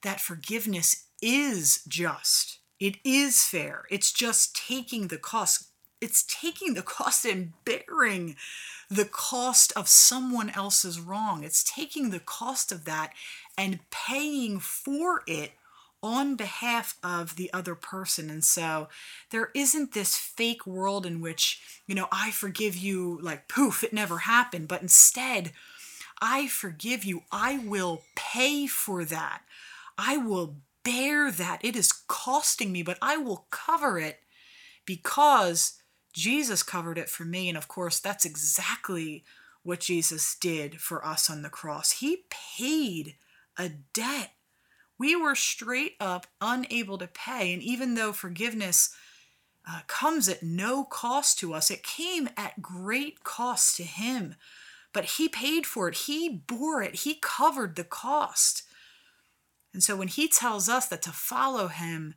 that 0.02 0.22
forgiveness 0.22 1.08
is 1.22 1.84
just. 1.90 2.60
It 2.80 2.96
is 3.04 3.44
fair. 3.44 3.84
It's 3.92 4.14
just 4.14 4.56
taking 4.56 5.10
the 5.10 5.18
cost. 5.18 5.71
It's 6.02 6.24
taking 6.24 6.74
the 6.74 6.82
cost 6.82 7.26
and 7.26 7.54
bearing 7.64 8.36
the 8.90 9.06
cost 9.06 9.72
of 9.76 9.88
someone 9.88 10.50
else's 10.50 11.00
wrong. 11.00 11.44
It's 11.44 11.64
taking 11.64 12.10
the 12.10 12.20
cost 12.20 12.72
of 12.72 12.86
that 12.86 13.14
and 13.58 13.80
paying 13.92 14.60
for 14.60 15.22
it 15.28 15.52
on 16.04 16.36
behalf 16.36 16.98
of 17.04 17.36
the 17.36 17.54
other 17.54 17.76
person. 17.76 18.30
And 18.30 18.44
so 18.44 18.90
there 19.30 19.52
isn't 19.54 19.94
this 19.94 20.16
fake 20.18 20.66
world 20.66 21.06
in 21.06 21.22
which, 21.22 21.62
you 21.86 21.94
know, 21.94 22.08
I 22.12 22.32
forgive 22.32 22.76
you, 22.76 23.20
like 23.22 23.48
poof, 23.48 23.84
it 23.84 23.94
never 23.94 24.20
happened. 24.20 24.68
But 24.68 24.82
instead, 24.82 25.52
I 26.20 26.48
forgive 26.48 27.04
you. 27.04 27.24
I 27.32 27.60
will 27.60 28.02
pay 28.16 28.68
for 28.68 29.06
that. 29.06 29.44
I 29.98 30.18
will 30.18 30.56
bear 30.84 31.32
that. 31.32 31.60
It 31.64 31.76
is 31.76 31.92
costing 31.92 32.72
me, 32.72 32.82
but 32.82 32.98
I 33.02 33.18
will 33.18 33.46
cover 33.52 34.00
it 34.00 34.20
because 34.86 35.81
Jesus 36.14 36.64
covered 36.64 36.98
it 36.98 37.10
for 37.10 37.24
me. 37.24 37.50
And 37.50 37.58
of 37.58 37.68
course, 37.68 38.00
that's 38.00 38.26
exactly 38.26 39.24
what 39.64 39.80
Jesus 39.80 40.36
did 40.36 40.82
for 40.82 41.06
us 41.06 41.30
on 41.30 41.42
the 41.42 41.50
cross. 41.50 41.92
He 41.94 42.24
paid 42.30 43.16
a 43.58 43.70
debt 43.70 44.32
we 45.02 45.16
were 45.16 45.34
straight 45.34 45.96
up 46.00 46.28
unable 46.42 47.00
to 47.00 47.08
pay. 47.08 47.52
And 47.56 47.64
even 47.64 47.96
though 47.96 48.14
forgiveness 48.14 48.94
uh, 49.68 49.80
comes 49.88 50.30
at 50.30 50.44
no 50.44 50.84
cost 50.84 51.40
to 51.40 51.56
us, 51.56 51.72
it 51.72 51.82
came 51.82 52.30
at 52.38 52.62
great 52.62 53.24
cost 53.24 53.78
to 53.78 53.84
Him. 53.84 54.36
But 54.94 55.06
He 55.06 55.28
paid 55.28 55.66
for 55.66 55.90
it, 55.90 55.96
He 56.06 56.30
bore 56.30 56.84
it, 56.84 56.98
He 56.98 57.18
covered 57.20 57.78
the 57.78 57.84
cost. 57.84 58.62
And 59.74 59.82
so 59.82 59.96
when 59.96 60.08
He 60.08 60.28
tells 60.28 60.70
us 60.70 60.86
that 60.90 61.02
to 61.02 61.12
follow 61.12 61.68
Him, 61.68 62.14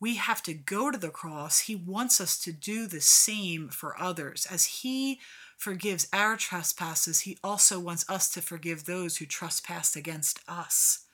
we 0.00 0.16
have 0.16 0.42
to 0.44 0.54
go 0.54 0.90
to 0.90 0.98
the 0.98 1.10
cross. 1.10 1.60
He 1.60 1.74
wants 1.74 2.20
us 2.20 2.38
to 2.40 2.52
do 2.52 2.86
the 2.86 3.00
same 3.00 3.68
for 3.68 4.00
others. 4.00 4.46
As 4.50 4.64
He 4.66 5.20
forgives 5.56 6.08
our 6.12 6.36
trespasses, 6.36 7.20
He 7.20 7.38
also 7.42 7.80
wants 7.80 8.08
us 8.08 8.30
to 8.30 8.42
forgive 8.42 8.84
those 8.84 9.16
who 9.16 9.26
trespass 9.26 9.96
against 9.96 10.40
us 10.48 11.06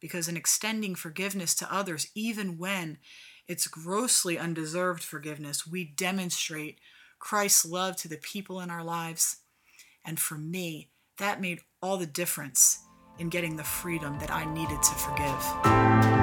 because 0.00 0.28
in 0.28 0.36
extending 0.36 0.94
forgiveness 0.94 1.54
to 1.56 1.72
others, 1.72 2.08
even 2.14 2.58
when 2.58 2.98
it's 3.48 3.66
grossly 3.66 4.38
undeserved 4.38 5.02
forgiveness, 5.02 5.66
we 5.66 5.84
demonstrate 5.84 6.78
Christ's 7.18 7.64
love 7.64 7.96
to 7.96 8.08
the 8.08 8.18
people 8.18 8.60
in 8.60 8.70
our 8.70 8.84
lives. 8.84 9.38
And 10.04 10.20
for 10.20 10.36
me, 10.36 10.90
that 11.18 11.40
made 11.40 11.60
all 11.82 11.96
the 11.96 12.06
difference 12.06 12.80
in 13.18 13.30
getting 13.30 13.56
the 13.56 13.64
freedom 13.64 14.18
that 14.18 14.30
I 14.30 14.44
needed 14.44 14.82
to 14.82 14.94
forgive. 14.94 16.15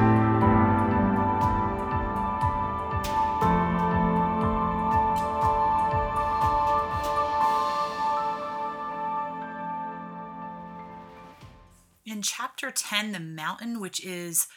Chapter 12.56 12.70
10, 12.72 13.14
The 13.14 13.20
Mountain, 13.20 13.80
which 13.80 14.04
is 14.06 14.48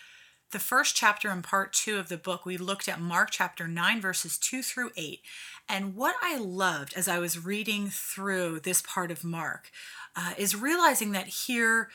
the 0.53 0.59
first 0.59 0.95
chapter 0.95 1.31
in 1.31 1.41
part 1.41 1.73
two 1.73 1.97
of 1.97 2.11
the 2.11 2.19
book, 2.19 2.45
we 2.45 2.59
looked 2.59 2.89
at 2.89 3.01
Mark 3.01 3.31
chapter 3.31 3.67
9, 3.67 4.03
verses 4.03 4.37
2 4.37 4.61
through 4.61 4.91
8. 4.99 5.21
And 5.67 5.95
what 5.95 6.15
I 6.21 6.37
loved 6.37 6.93
as 6.95 7.09
I 7.09 7.19
was 7.19 7.43
reading 7.43 7.89
through 7.89 8.61
this 8.61 8.83
part 8.83 9.11
of 9.11 9.25
Mark 9.25 9.71
uh, 10.15 10.35
is 10.37 10.55
realizing 10.55 11.13
that 11.13 11.27
here 11.27 11.89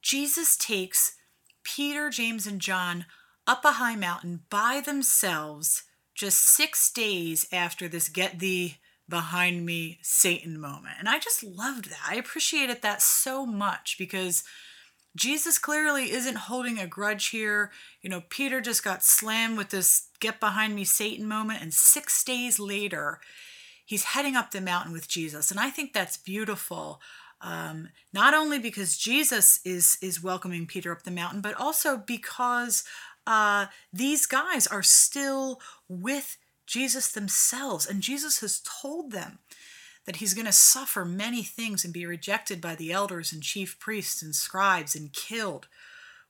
Jesus 0.00 0.56
takes 0.56 1.16
Peter, 1.64 2.08
James, 2.08 2.46
and 2.46 2.60
John 2.60 3.04
up 3.44 3.64
a 3.64 3.72
high 3.72 3.96
mountain 3.96 4.42
by 4.50 4.80
themselves 4.84 5.82
just 6.14 6.38
six 6.38 6.88
days 6.92 7.48
after 7.52 7.88
this 7.88 8.08
get 8.08 8.38
thee 8.38 8.76
behind 9.08 9.66
me 9.66 9.98
Satan 10.02 10.60
moment. 10.60 10.94
And 11.00 11.08
I 11.08 11.18
just 11.18 11.42
loved 11.42 11.90
that. 11.90 12.06
I 12.08 12.14
appreciated 12.14 12.80
that 12.82 13.02
so 13.02 13.44
much 13.44 13.96
because 13.98 14.44
Jesus 15.16 15.58
clearly 15.58 16.10
isn't 16.10 16.36
holding 16.36 16.78
a 16.78 16.86
grudge 16.86 17.28
here. 17.28 17.70
You 18.02 18.10
know, 18.10 18.22
Peter 18.28 18.60
just 18.60 18.84
got 18.84 19.02
slammed 19.02 19.56
with 19.56 19.70
this 19.70 20.08
get 20.20 20.40
behind 20.40 20.74
me 20.74 20.84
Satan 20.84 21.26
moment, 21.26 21.62
and 21.62 21.72
six 21.72 22.22
days 22.22 22.58
later, 22.58 23.20
he's 23.84 24.04
heading 24.04 24.36
up 24.36 24.50
the 24.50 24.60
mountain 24.60 24.92
with 24.92 25.08
Jesus. 25.08 25.50
And 25.50 25.58
I 25.58 25.70
think 25.70 25.92
that's 25.92 26.16
beautiful. 26.16 27.00
Um, 27.40 27.90
not 28.12 28.34
only 28.34 28.58
because 28.58 28.98
Jesus 28.98 29.60
is 29.64 29.98
is 30.02 30.22
welcoming 30.22 30.66
Peter 30.66 30.92
up 30.92 31.02
the 31.02 31.10
mountain, 31.10 31.40
but 31.40 31.54
also 31.54 31.96
because 31.96 32.84
uh, 33.26 33.66
these 33.92 34.26
guys 34.26 34.66
are 34.66 34.82
still 34.82 35.60
with 35.88 36.36
Jesus 36.66 37.10
themselves, 37.10 37.86
and 37.86 38.02
Jesus 38.02 38.40
has 38.40 38.60
told 38.60 39.12
them 39.12 39.38
that 40.08 40.16
he's 40.16 40.32
going 40.32 40.46
to 40.46 40.52
suffer 40.52 41.04
many 41.04 41.42
things 41.42 41.84
and 41.84 41.92
be 41.92 42.06
rejected 42.06 42.62
by 42.62 42.74
the 42.74 42.90
elders 42.90 43.30
and 43.30 43.42
chief 43.42 43.78
priests 43.78 44.22
and 44.22 44.34
scribes 44.34 44.96
and 44.96 45.12
killed, 45.12 45.68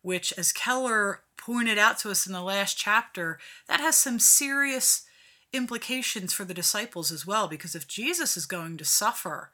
which, 0.03 0.33
as 0.37 0.51
Keller 0.51 1.21
pointed 1.37 1.79
out 1.79 1.97
to 2.01 2.11
us 2.11 2.27
in 2.27 2.33
the 2.33 2.43
last 2.43 2.77
chapter, 2.77 3.39
that 3.69 3.79
has 3.79 3.97
some 3.97 4.19
serious 4.19 5.05
implications 5.53 6.33
for 6.33 6.45
the 6.45 6.53
disciples 6.53 7.13
as 7.13 7.25
well. 7.25 7.47
Because 7.47 7.77
if 7.77 7.87
Jesus 7.87 8.37
is 8.37 8.47
going 8.47 8.79
to 8.79 8.85
suffer 8.85 9.53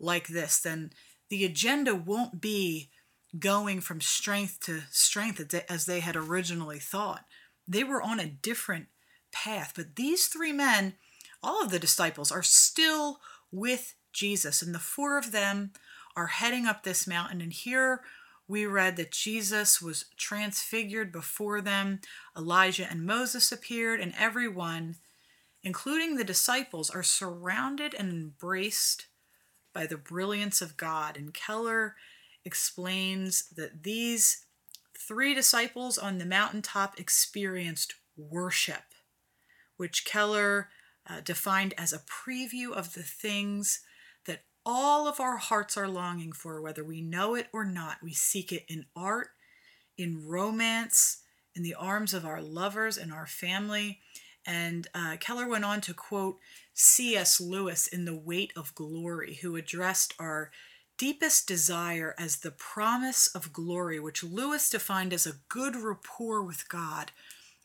like 0.00 0.28
this, 0.28 0.58
then 0.58 0.90
the 1.28 1.44
agenda 1.44 1.94
won't 1.94 2.40
be 2.40 2.88
going 3.38 3.82
from 3.82 4.00
strength 4.00 4.60
to 4.60 4.80
strength 4.90 5.54
as 5.68 5.84
they 5.84 6.00
had 6.00 6.16
originally 6.16 6.78
thought. 6.78 7.26
They 7.68 7.84
were 7.84 8.00
on 8.00 8.18
a 8.18 8.24
different 8.24 8.86
path. 9.30 9.74
But 9.76 9.96
these 9.96 10.24
three 10.24 10.54
men, 10.54 10.94
all 11.42 11.62
of 11.62 11.70
the 11.70 11.78
disciples, 11.78 12.32
are 12.32 12.42
still 12.42 13.20
with 13.50 13.94
Jesus. 14.12 14.62
And 14.62 14.74
the 14.74 14.78
four 14.78 15.18
of 15.18 15.32
them 15.32 15.72
are 16.16 16.26
heading 16.26 16.66
up 16.66 16.82
this 16.82 17.06
mountain. 17.06 17.40
And 17.40 17.52
here 17.52 18.02
we 18.46 18.64
read 18.64 18.96
that 18.96 19.12
Jesus 19.12 19.82
was 19.82 20.06
transfigured 20.16 21.12
before 21.12 21.60
them. 21.60 22.00
Elijah 22.36 22.88
and 22.90 23.04
Moses 23.04 23.52
appeared, 23.52 24.00
and 24.00 24.14
everyone, 24.18 24.96
including 25.62 26.16
the 26.16 26.24
disciples, 26.24 26.88
are 26.90 27.02
surrounded 27.02 27.94
and 27.94 28.10
embraced 28.10 29.06
by 29.74 29.86
the 29.86 29.98
brilliance 29.98 30.62
of 30.62 30.76
God. 30.76 31.16
And 31.16 31.34
Keller 31.34 31.94
explains 32.44 33.48
that 33.50 33.82
these 33.82 34.46
three 34.98 35.34
disciples 35.34 35.98
on 35.98 36.18
the 36.18 36.26
mountaintop 36.26 36.98
experienced 36.98 37.94
worship, 38.16 38.94
which 39.76 40.04
Keller 40.04 40.70
uh, 41.08 41.20
defined 41.20 41.74
as 41.78 41.92
a 41.92 42.00
preview 42.00 42.72
of 42.72 42.94
the 42.94 43.02
things 43.02 43.80
that 44.26 44.42
all 44.64 45.08
of 45.08 45.20
our 45.20 45.36
hearts 45.36 45.76
are 45.76 45.88
longing 45.88 46.32
for, 46.32 46.60
whether 46.60 46.84
we 46.84 47.00
know 47.00 47.34
it 47.34 47.48
or 47.52 47.64
not. 47.64 47.98
We 48.02 48.12
seek 48.12 48.52
it 48.52 48.64
in 48.68 48.86
art, 48.94 49.28
in 49.96 50.26
romance, 50.26 51.22
in 51.54 51.62
the 51.62 51.74
arms 51.74 52.14
of 52.14 52.24
our 52.24 52.42
lovers 52.42 52.96
and 52.96 53.12
our 53.12 53.26
family. 53.26 54.00
And 54.46 54.86
uh, 54.94 55.16
Keller 55.18 55.48
went 55.48 55.64
on 55.64 55.80
to 55.82 55.94
quote 55.94 56.38
C.S. 56.74 57.40
Lewis 57.40 57.86
in 57.86 58.04
The 58.04 58.16
Weight 58.16 58.52
of 58.56 58.74
Glory, 58.74 59.38
who 59.42 59.56
addressed 59.56 60.14
our 60.18 60.50
deepest 60.98 61.46
desire 61.46 62.14
as 62.18 62.38
the 62.38 62.50
promise 62.50 63.28
of 63.28 63.52
glory, 63.52 63.98
which 64.00 64.24
Lewis 64.24 64.68
defined 64.68 65.12
as 65.12 65.26
a 65.26 65.40
good 65.48 65.76
rapport 65.76 66.42
with 66.42 66.68
God, 66.68 67.12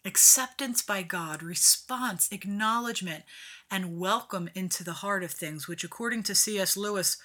acceptance 0.05 0.81
by 0.81 1.01
God, 1.01 1.41
response, 1.41 2.29
acknowledgement, 2.31 3.23
and 3.71 3.99
welcome 3.99 4.49
into 4.53 4.83
the 4.83 4.93
heart 4.93 5.23
of 5.23 5.31
things, 5.31 5.67
which, 5.67 5.83
according 5.83 6.23
to 6.23 6.35
C.S. 6.35 6.75
Lewis, 6.75 7.17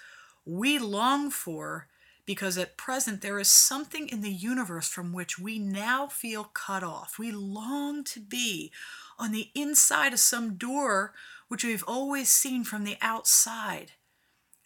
we 0.44 0.78
long 0.78 1.30
for 1.30 1.88
because 2.24 2.58
at 2.58 2.76
present 2.76 3.22
there 3.22 3.38
is 3.38 3.48
something 3.48 4.06
in 4.08 4.20
the 4.20 4.30
universe 4.30 4.86
from 4.86 5.14
which 5.14 5.38
we 5.38 5.58
now 5.58 6.06
feel 6.06 6.44
cut 6.44 6.82
off. 6.82 7.18
We 7.18 7.32
long 7.32 8.04
to 8.04 8.20
be 8.20 8.70
on 9.18 9.32
the 9.32 9.50
inside 9.54 10.12
of 10.12 10.20
some 10.20 10.54
door 10.56 11.14
which 11.48 11.64
we've 11.64 11.84
always 11.86 12.28
seen 12.28 12.64
from 12.64 12.84
the 12.84 12.98
outside. 13.00 13.92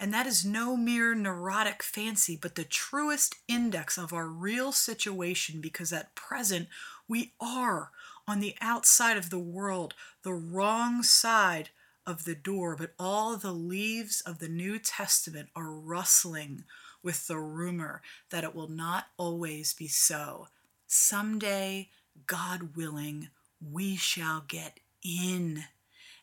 And 0.02 0.12
that 0.12 0.26
is 0.26 0.44
no 0.44 0.76
mere 0.76 1.14
neurotic 1.14 1.80
fancy, 1.80 2.36
but 2.36 2.56
the 2.56 2.64
truest 2.64 3.36
index 3.46 3.96
of 3.96 4.12
our 4.12 4.26
real 4.26 4.72
situation 4.72 5.60
because 5.60 5.92
at 5.92 6.16
present 6.16 6.66
we 7.06 7.34
are 7.40 7.92
on 8.26 8.40
the 8.40 8.56
outside 8.60 9.16
of 9.16 9.30
the 9.30 9.38
world, 9.38 9.94
the 10.24 10.32
wrong 10.32 11.04
side 11.04 11.70
of 12.04 12.24
the 12.24 12.34
door, 12.34 12.74
but 12.74 12.94
all 12.98 13.36
the 13.36 13.52
leaves 13.52 14.20
of 14.22 14.40
the 14.40 14.48
New 14.48 14.80
Testament 14.80 15.50
are 15.54 15.70
rustling 15.70 16.64
with 17.00 17.28
the 17.28 17.38
rumor 17.38 18.02
that 18.30 18.42
it 18.42 18.56
will 18.56 18.68
not 18.68 19.06
always 19.16 19.72
be 19.72 19.86
so. 19.86 20.48
Someday, 20.88 21.90
God 22.26 22.74
willing, 22.74 23.28
we 23.60 23.94
shall 23.94 24.42
get 24.48 24.80
in. 25.04 25.62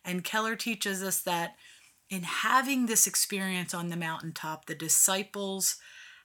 And 0.03 0.25
Keller 0.25 0.57
teaches 0.57 1.01
us 1.01 1.21
that 1.21 1.55
in 2.09 2.23
having 2.23 2.85
this 2.85 3.05
experience 3.05 3.73
on 3.73 3.89
the 3.89 3.95
mountaintop, 3.95 4.65
the 4.65 4.75
disciples 4.75 5.77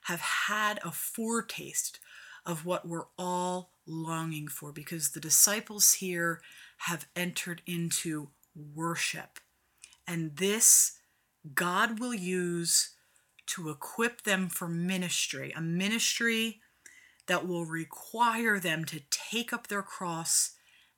have 0.03 0.19
had 0.19 0.79
a 0.83 0.91
foretaste 0.91 1.99
of 2.45 2.65
what 2.65 2.87
we're 2.87 3.07
all 3.17 3.71
longing 3.87 4.47
for 4.47 4.71
because 4.71 5.11
the 5.11 5.19
disciples 5.19 5.93
here 5.93 6.41
have 6.79 7.07
entered 7.15 7.61
into 7.65 8.29
worship. 8.55 9.39
And 10.07 10.37
this 10.37 10.99
God 11.53 11.99
will 11.99 12.13
use 12.13 12.91
to 13.47 13.69
equip 13.69 14.23
them 14.23 14.49
for 14.49 14.67
ministry, 14.67 15.53
a 15.55 15.61
ministry 15.61 16.61
that 17.27 17.47
will 17.47 17.65
require 17.65 18.59
them 18.59 18.85
to 18.85 19.01
take 19.09 19.53
up 19.53 19.67
their 19.67 19.83
cross 19.83 20.51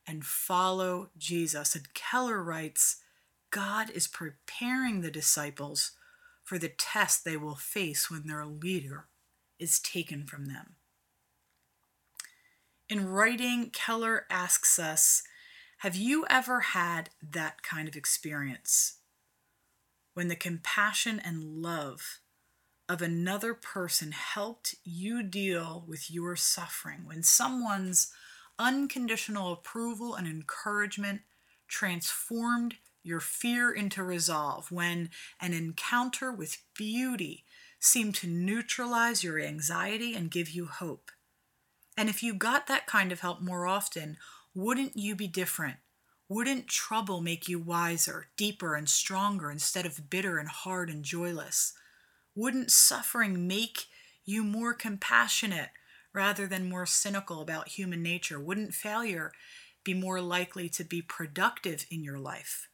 and 0.05 0.25
follow 0.25 1.09
Jesus. 1.17 1.75
And 1.75 1.93
Keller 1.93 2.41
writes, 2.41 2.97
God 3.57 3.89
is 3.89 4.05
preparing 4.05 5.01
the 5.01 5.09
disciples 5.09 5.93
for 6.43 6.59
the 6.59 6.69
test 6.69 7.25
they 7.25 7.37
will 7.37 7.55
face 7.55 8.07
when 8.07 8.27
their 8.27 8.45
leader 8.45 9.07
is 9.57 9.79
taken 9.79 10.27
from 10.27 10.45
them. 10.45 10.75
In 12.87 13.09
writing, 13.09 13.71
Keller 13.71 14.27
asks 14.29 14.77
us 14.77 15.23
Have 15.79 15.95
you 15.95 16.23
ever 16.29 16.59
had 16.59 17.09
that 17.31 17.63
kind 17.63 17.87
of 17.87 17.95
experience? 17.95 18.97
When 20.13 20.27
the 20.27 20.35
compassion 20.35 21.19
and 21.19 21.63
love 21.63 22.19
of 22.87 23.01
another 23.01 23.55
person 23.55 24.11
helped 24.11 24.75
you 24.83 25.23
deal 25.23 25.83
with 25.87 26.11
your 26.11 26.35
suffering, 26.35 27.07
when 27.07 27.23
someone's 27.23 28.13
unconditional 28.59 29.51
approval 29.51 30.13
and 30.13 30.27
encouragement 30.27 31.21
transformed 31.67 32.75
your 33.07 33.19
fear 33.19 33.71
into 33.71 34.03
resolve, 34.03 34.71
when 34.71 35.09
an 35.41 35.53
encounter 35.53 36.31
with 36.31 36.61
beauty 36.75 37.45
seemed 37.79 38.15
to 38.15 38.27
neutralize 38.27 39.23
your 39.23 39.39
anxiety 39.39 40.13
and 40.13 40.29
give 40.29 40.49
you 40.49 40.65
hope. 40.65 41.11
And 41.97 42.09
if 42.09 42.21
you 42.21 42.33
got 42.33 42.67
that 42.67 42.85
kind 42.85 43.11
of 43.11 43.21
help 43.21 43.41
more 43.41 43.65
often, 43.65 44.17
wouldn't 44.53 44.95
you 44.95 45.15
be 45.15 45.27
different? 45.27 45.77
Wouldn't 46.29 46.67
trouble 46.67 47.21
make 47.21 47.47
you 47.47 47.57
wiser, 47.57 48.27
deeper, 48.35 48.75
and 48.75 48.89
stronger 48.89 49.49
instead 49.49 49.85
of 49.85 50.09
bitter 50.09 50.37
and 50.37 50.49
hard 50.49 50.89
and 50.89 51.03
joyless? 51.03 51.73
Wouldn't 52.35 52.69
suffering 52.69 53.47
make 53.47 53.85
you 54.25 54.43
more 54.43 54.73
compassionate 54.73 55.69
rather 56.13 56.45
than 56.45 56.69
more 56.69 56.85
cynical 56.85 57.41
about 57.41 57.69
human 57.69 58.03
nature? 58.03 58.39
Wouldn't 58.39 58.73
failure 58.73 59.31
be 59.83 59.93
more 59.93 60.19
likely 60.19 60.67
to 60.69 60.83
be 60.83 61.01
productive 61.01 61.85
in 61.89 62.03
your 62.03 62.19
life? 62.19 62.66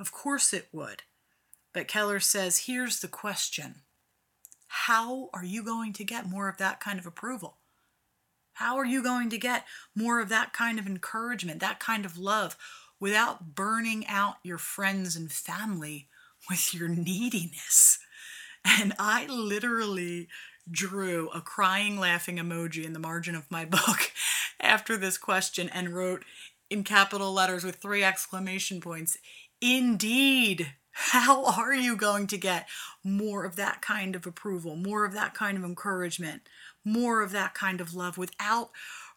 Of 0.00 0.12
course 0.12 0.54
it 0.54 0.68
would. 0.72 1.02
But 1.74 1.86
Keller 1.86 2.20
says 2.20 2.64
here's 2.66 3.00
the 3.00 3.08
question 3.08 3.82
How 4.66 5.28
are 5.34 5.44
you 5.44 5.62
going 5.62 5.92
to 5.92 6.04
get 6.04 6.28
more 6.28 6.48
of 6.48 6.56
that 6.56 6.80
kind 6.80 6.98
of 6.98 7.06
approval? 7.06 7.58
How 8.54 8.76
are 8.78 8.86
you 8.86 9.02
going 9.02 9.30
to 9.30 9.38
get 9.38 9.66
more 9.94 10.20
of 10.20 10.30
that 10.30 10.52
kind 10.52 10.78
of 10.78 10.86
encouragement, 10.86 11.60
that 11.60 11.80
kind 11.80 12.04
of 12.04 12.18
love, 12.18 12.56
without 12.98 13.54
burning 13.54 14.06
out 14.06 14.36
your 14.42 14.58
friends 14.58 15.16
and 15.16 15.30
family 15.30 16.08
with 16.48 16.74
your 16.74 16.88
neediness? 16.88 17.98
And 18.64 18.94
I 18.98 19.26
literally 19.26 20.28
drew 20.70 21.28
a 21.30 21.40
crying, 21.40 21.98
laughing 21.98 22.36
emoji 22.36 22.84
in 22.84 22.92
the 22.94 22.98
margin 22.98 23.34
of 23.34 23.50
my 23.50 23.64
book 23.66 24.12
after 24.60 24.96
this 24.96 25.18
question 25.18 25.68
and 25.68 25.94
wrote 25.94 26.24
in 26.70 26.84
capital 26.84 27.32
letters 27.32 27.64
with 27.64 27.76
three 27.76 28.04
exclamation 28.04 28.80
points 28.80 29.18
Indeed. 29.60 30.74
How 30.92 31.44
are 31.58 31.74
you 31.74 31.96
going 31.96 32.26
to 32.28 32.36
get 32.36 32.68
more 33.02 33.44
of 33.44 33.56
that 33.56 33.80
kind 33.80 34.14
of 34.14 34.26
approval, 34.26 34.76
more 34.76 35.04
of 35.04 35.12
that 35.14 35.34
kind 35.34 35.56
of 35.56 35.64
encouragement, 35.64 36.42
more 36.84 37.22
of 37.22 37.32
that 37.32 37.54
kind 37.54 37.80
of 37.80 37.94
love 37.94 38.18
without 38.18 38.70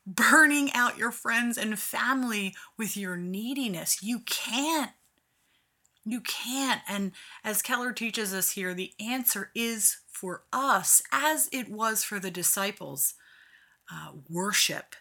burning 0.05 0.71
out 0.73 0.97
your 0.97 1.11
friends 1.11 1.57
and 1.57 1.77
family 1.79 2.55
with 2.77 2.95
your 2.95 3.17
neediness? 3.17 4.01
You 4.01 4.19
can't. 4.19 4.91
You 6.05 6.21
can't. 6.21 6.81
And 6.87 7.13
as 7.43 7.61
Keller 7.61 7.93
teaches 7.93 8.33
us 8.33 8.51
here, 8.51 8.73
the 8.73 8.93
answer 8.99 9.51
is 9.55 9.97
for 10.09 10.43
us, 10.51 11.01
as 11.11 11.49
it 11.51 11.69
was 11.69 12.03
for 12.03 12.19
the 12.19 12.31
disciples 12.31 13.13
uh, 13.91 14.11
worship. 14.29 14.95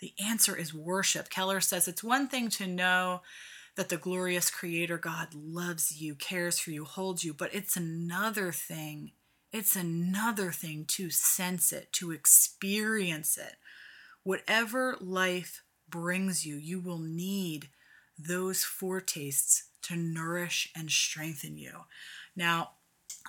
The 0.00 0.14
answer 0.22 0.56
is 0.56 0.72
worship. 0.72 1.28
Keller 1.28 1.60
says 1.60 1.86
it's 1.86 2.02
one 2.02 2.26
thing 2.26 2.48
to 2.50 2.66
know 2.66 3.20
that 3.80 3.88
the 3.88 3.96
glorious 3.96 4.50
Creator 4.50 4.98
God 4.98 5.28
loves 5.34 6.02
you, 6.02 6.14
cares 6.14 6.58
for 6.58 6.70
you, 6.70 6.84
holds 6.84 7.24
you, 7.24 7.32
but 7.32 7.54
it's 7.54 7.78
another 7.78 8.52
thing. 8.52 9.12
It's 9.52 9.74
another 9.74 10.52
thing 10.52 10.84
to 10.88 11.08
sense 11.08 11.72
it, 11.72 11.90
to 11.94 12.10
experience 12.10 13.38
it. 13.38 13.54
Whatever 14.22 14.98
life 15.00 15.62
brings 15.88 16.44
you, 16.44 16.56
you 16.56 16.78
will 16.78 16.98
need 16.98 17.70
those 18.18 18.64
foretastes 18.64 19.62
to 19.84 19.96
nourish 19.96 20.70
and 20.76 20.90
strengthen 20.90 21.56
you. 21.56 21.72
Now, 22.36 22.72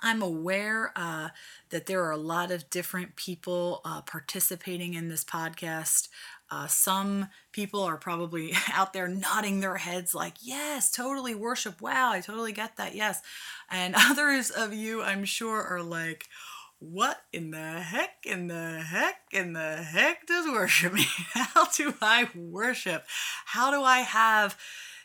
I'm 0.02 0.20
aware 0.20 0.92
uh, 0.94 1.30
that 1.70 1.86
there 1.86 2.04
are 2.04 2.10
a 2.10 2.18
lot 2.18 2.50
of 2.50 2.68
different 2.68 3.16
people 3.16 3.80
uh, 3.86 4.02
participating 4.02 4.92
in 4.92 5.08
this 5.08 5.24
podcast. 5.24 6.08
Uh, 6.52 6.66
some 6.66 7.28
people 7.50 7.82
are 7.82 7.96
probably 7.96 8.52
out 8.74 8.92
there 8.92 9.08
nodding 9.08 9.60
their 9.60 9.78
heads, 9.78 10.14
like, 10.14 10.34
yes, 10.42 10.90
totally 10.90 11.34
worship. 11.34 11.80
Wow, 11.80 12.12
I 12.12 12.20
totally 12.20 12.52
get 12.52 12.76
that. 12.76 12.94
Yes. 12.94 13.22
And 13.70 13.94
others 13.98 14.50
of 14.50 14.74
you, 14.74 15.02
I'm 15.02 15.24
sure, 15.24 15.62
are 15.62 15.82
like, 15.82 16.28
what 16.78 17.22
in 17.32 17.52
the 17.52 17.80
heck, 17.80 18.26
in 18.26 18.48
the 18.48 18.80
heck, 18.80 19.16
in 19.30 19.54
the 19.54 19.76
heck 19.76 20.26
does 20.26 20.46
worship 20.46 20.92
mean? 20.92 21.06
How 21.32 21.66
do 21.66 21.94
I 22.02 22.28
worship? 22.34 23.06
How 23.46 23.70
do 23.70 23.82
I 23.82 24.00
have 24.00 24.58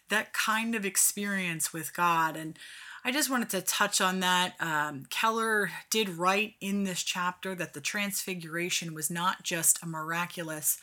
that 0.09 0.33
kind 0.33 0.75
of 0.75 0.85
experience 0.85 1.71
with 1.71 1.95
God? 1.95 2.35
And 2.35 2.59
I 3.05 3.11
just 3.11 3.29
wanted 3.29 3.49
to 3.51 3.61
touch 3.61 4.01
on 4.01 4.19
that. 4.19 4.55
Um, 4.59 5.05
Keller 5.09 5.71
did 5.89 6.09
write 6.09 6.55
in 6.59 6.83
this 6.83 7.03
chapter 7.03 7.55
that 7.55 7.73
the 7.73 7.79
transfiguration 7.79 8.93
was 8.93 9.09
not 9.09 9.43
just 9.43 9.81
a 9.81 9.85
miraculous 9.85 10.77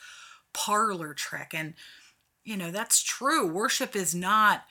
parlor 0.55 1.13
trick. 1.13 1.53
And, 1.53 1.75
you 2.43 2.57
know, 2.57 2.71
that's 2.71 3.03
true. 3.03 3.51
Worship 3.51 3.95
is 3.95 4.15
not 4.15 4.63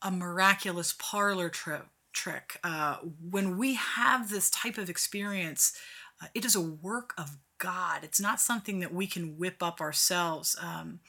a 0.00 0.10
miraculous 0.10 0.94
parlor 0.98 1.48
trick 1.48 1.82
trick. 2.16 2.58
Uh, 2.64 2.96
when 3.30 3.58
we 3.58 3.74
have 3.74 4.30
this 4.30 4.50
type 4.50 4.78
of 4.78 4.88
experience, 4.88 5.76
uh, 6.22 6.26
it 6.34 6.46
is 6.46 6.56
a 6.56 6.60
work 6.60 7.12
of 7.18 7.36
God. 7.58 8.02
It's 8.02 8.20
not 8.20 8.40
something 8.40 8.80
that 8.80 8.92
we 8.92 9.06
can 9.06 9.38
whip 9.38 9.62
up 9.62 9.80
ourselves. 9.80 10.56
Um, 10.60 11.00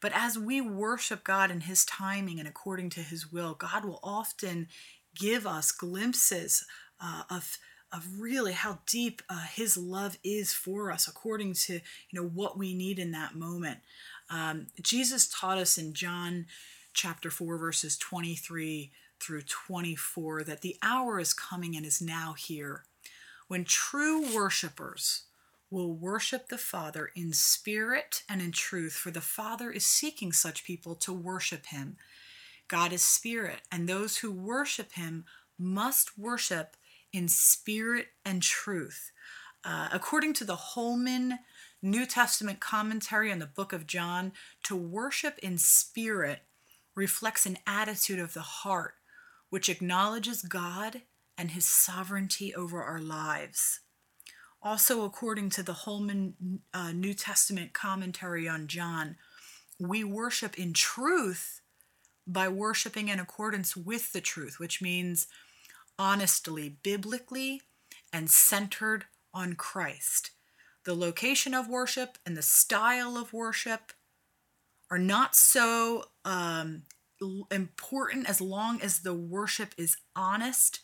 but 0.00 0.12
as 0.14 0.38
we 0.38 0.60
worship 0.60 1.24
God 1.24 1.50
in 1.50 1.62
His 1.62 1.84
timing 1.84 2.38
and 2.38 2.48
according 2.48 2.90
to 2.90 3.00
His 3.00 3.30
will, 3.30 3.54
God 3.54 3.84
will 3.84 4.00
often 4.02 4.68
give 5.16 5.46
us 5.46 5.72
glimpses 5.72 6.64
uh, 7.00 7.22
of 7.28 7.58
of 7.92 8.06
really 8.18 8.52
how 8.52 8.78
deep 8.86 9.22
uh, 9.28 9.44
His 9.52 9.76
love 9.76 10.18
is 10.24 10.52
for 10.52 10.90
us, 10.90 11.06
according 11.06 11.54
to 11.54 11.74
you 11.74 11.80
know 12.12 12.26
what 12.26 12.58
we 12.58 12.74
need 12.74 12.98
in 12.98 13.12
that 13.12 13.34
moment. 13.34 13.78
Um, 14.30 14.68
Jesus 14.80 15.28
taught 15.28 15.58
us 15.58 15.78
in 15.78 15.92
John 15.92 16.46
chapter 16.94 17.30
four, 17.30 17.58
verses 17.58 17.96
twenty 17.96 18.34
three 18.34 18.92
through 19.20 19.42
24 19.42 20.42
that 20.42 20.62
the 20.62 20.76
hour 20.82 21.20
is 21.20 21.32
coming 21.32 21.76
and 21.76 21.86
is 21.86 22.02
now 22.02 22.34
here 22.36 22.82
when 23.46 23.64
true 23.64 24.34
worshipers 24.34 25.22
will 25.70 25.94
worship 25.94 26.48
the 26.48 26.58
Father 26.58 27.10
in 27.14 27.32
spirit 27.32 28.22
and 28.28 28.42
in 28.42 28.52
truth, 28.52 28.92
for 28.92 29.10
the 29.10 29.20
Father 29.20 29.70
is 29.70 29.86
seeking 29.86 30.32
such 30.32 30.64
people 30.64 30.94
to 30.94 31.12
worship 31.12 31.66
him. 31.66 31.96
God 32.68 32.92
is 32.92 33.02
spirit, 33.02 33.60
and 33.70 33.88
those 33.88 34.18
who 34.18 34.30
worship 34.30 34.92
him 34.92 35.24
must 35.58 36.18
worship 36.18 36.76
in 37.12 37.28
spirit 37.28 38.08
and 38.24 38.42
truth. 38.42 39.12
Uh, 39.64 39.88
according 39.92 40.34
to 40.34 40.44
the 40.44 40.56
Holman 40.56 41.38
New 41.80 42.06
Testament 42.06 42.60
commentary 42.60 43.30
on 43.30 43.38
the 43.38 43.46
book 43.46 43.72
of 43.72 43.86
John, 43.86 44.32
to 44.64 44.76
worship 44.76 45.38
in 45.38 45.58
spirit 45.58 46.40
reflects 46.94 47.46
an 47.46 47.58
attitude 47.66 48.18
of 48.18 48.34
the 48.34 48.40
heart 48.40 48.94
which 49.50 49.68
acknowledges 49.68 50.42
God 50.42 51.02
and 51.36 51.50
his 51.50 51.64
sovereignty 51.64 52.54
over 52.54 52.82
our 52.82 53.00
lives. 53.00 53.80
Also, 54.62 55.04
according 55.04 55.50
to 55.50 55.62
the 55.62 55.72
Holman 55.72 56.60
uh, 56.72 56.92
New 56.92 57.14
Testament 57.14 57.72
commentary 57.72 58.48
on 58.48 58.68
John, 58.68 59.16
we 59.78 60.04
worship 60.04 60.58
in 60.58 60.72
truth 60.72 61.60
by 62.26 62.48
worshiping 62.48 63.08
in 63.08 63.18
accordance 63.18 63.76
with 63.76 64.12
the 64.12 64.20
truth, 64.20 64.60
which 64.60 64.80
means 64.80 65.26
honestly, 66.02 66.68
biblically, 66.82 67.62
and 68.12 68.28
centered 68.28 69.04
on 69.32 69.54
Christ. 69.54 70.32
The 70.84 70.94
location 70.94 71.54
of 71.54 71.68
worship 71.68 72.18
and 72.26 72.36
the 72.36 72.42
style 72.42 73.16
of 73.16 73.32
worship 73.32 73.92
are 74.90 74.98
not 74.98 75.36
so 75.36 76.06
um, 76.24 76.82
important 77.52 78.28
as 78.28 78.40
long 78.40 78.82
as 78.82 78.98
the 78.98 79.14
worship 79.14 79.76
is 79.78 79.96
honest, 80.16 80.80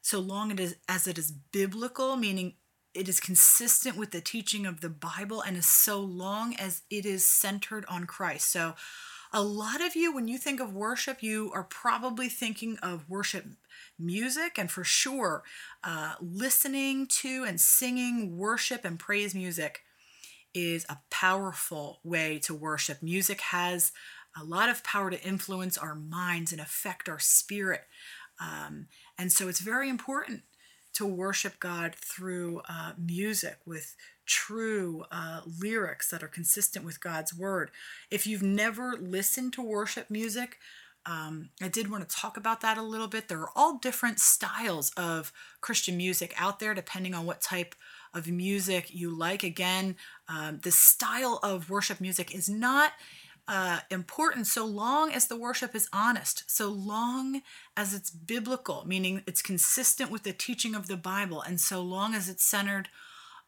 so 0.00 0.20
long 0.20 0.52
it 0.52 0.60
is, 0.60 0.76
as 0.88 1.08
it 1.08 1.18
is 1.18 1.32
biblical, 1.32 2.14
meaning 2.14 2.54
it 2.94 3.08
is 3.08 3.18
consistent 3.18 3.96
with 3.96 4.12
the 4.12 4.20
teaching 4.20 4.64
of 4.64 4.80
the 4.80 4.88
Bible, 4.88 5.40
and 5.40 5.56
as 5.56 5.66
so 5.66 5.98
long 5.98 6.54
as 6.54 6.82
it 6.88 7.04
is 7.04 7.26
centered 7.26 7.84
on 7.88 8.04
Christ. 8.04 8.48
So, 8.52 8.74
a 9.32 9.42
lot 9.42 9.80
of 9.80 9.94
you, 9.94 10.12
when 10.12 10.28
you 10.28 10.38
think 10.38 10.60
of 10.60 10.74
worship, 10.74 11.22
you 11.22 11.50
are 11.54 11.64
probably 11.64 12.28
thinking 12.28 12.78
of 12.82 13.08
worship 13.08 13.46
music, 13.98 14.58
and 14.58 14.70
for 14.70 14.84
sure, 14.84 15.42
uh, 15.84 16.14
listening 16.20 17.06
to 17.06 17.44
and 17.44 17.60
singing 17.60 18.36
worship 18.36 18.84
and 18.84 18.98
praise 18.98 19.34
music 19.34 19.82
is 20.52 20.84
a 20.88 20.98
powerful 21.10 22.00
way 22.02 22.38
to 22.40 22.54
worship. 22.54 23.02
Music 23.02 23.40
has 23.40 23.92
a 24.36 24.44
lot 24.44 24.68
of 24.68 24.82
power 24.82 25.10
to 25.10 25.22
influence 25.22 25.78
our 25.78 25.94
minds 25.94 26.52
and 26.52 26.60
affect 26.60 27.08
our 27.08 27.18
spirit. 27.18 27.82
Um, 28.40 28.86
and 29.18 29.30
so 29.32 29.48
it's 29.48 29.60
very 29.60 29.88
important 29.88 30.42
to 30.94 31.06
worship 31.06 31.60
God 31.60 31.94
through 31.94 32.62
uh, 32.68 32.92
music 32.98 33.58
with 33.64 33.94
true 34.30 35.04
uh, 35.10 35.40
lyrics 35.60 36.08
that 36.08 36.22
are 36.22 36.28
consistent 36.28 36.84
with 36.84 37.00
God's 37.00 37.34
word. 37.34 37.72
If 38.10 38.28
you've 38.28 38.44
never 38.44 38.96
listened 38.96 39.52
to 39.54 39.62
worship 39.62 40.08
music, 40.08 40.58
um, 41.04 41.50
I 41.60 41.66
did 41.66 41.90
want 41.90 42.08
to 42.08 42.16
talk 42.16 42.36
about 42.36 42.60
that 42.60 42.78
a 42.78 42.82
little 42.82 43.08
bit. 43.08 43.26
There 43.26 43.40
are 43.40 43.50
all 43.56 43.78
different 43.78 44.20
styles 44.20 44.92
of 44.96 45.32
Christian 45.60 45.96
music 45.96 46.32
out 46.36 46.60
there, 46.60 46.74
depending 46.74 47.12
on 47.12 47.26
what 47.26 47.40
type 47.40 47.74
of 48.14 48.28
music 48.28 48.94
you 48.94 49.10
like. 49.10 49.42
Again, 49.42 49.96
um, 50.28 50.60
the 50.62 50.70
style 50.70 51.40
of 51.42 51.68
worship 51.68 52.00
music 52.00 52.32
is 52.32 52.48
not 52.48 52.92
uh, 53.48 53.80
important 53.90 54.46
so 54.46 54.64
long 54.64 55.10
as 55.10 55.26
the 55.26 55.36
worship 55.36 55.74
is 55.74 55.88
honest, 55.92 56.44
so 56.48 56.68
long 56.68 57.42
as 57.76 57.92
it's 57.92 58.10
biblical, 58.10 58.84
meaning 58.86 59.24
it's 59.26 59.42
consistent 59.42 60.08
with 60.08 60.22
the 60.22 60.32
teaching 60.32 60.76
of 60.76 60.86
the 60.86 60.96
Bible, 60.96 61.42
and 61.42 61.60
so 61.60 61.82
long 61.82 62.14
as 62.14 62.28
it's 62.28 62.44
centered 62.44 62.90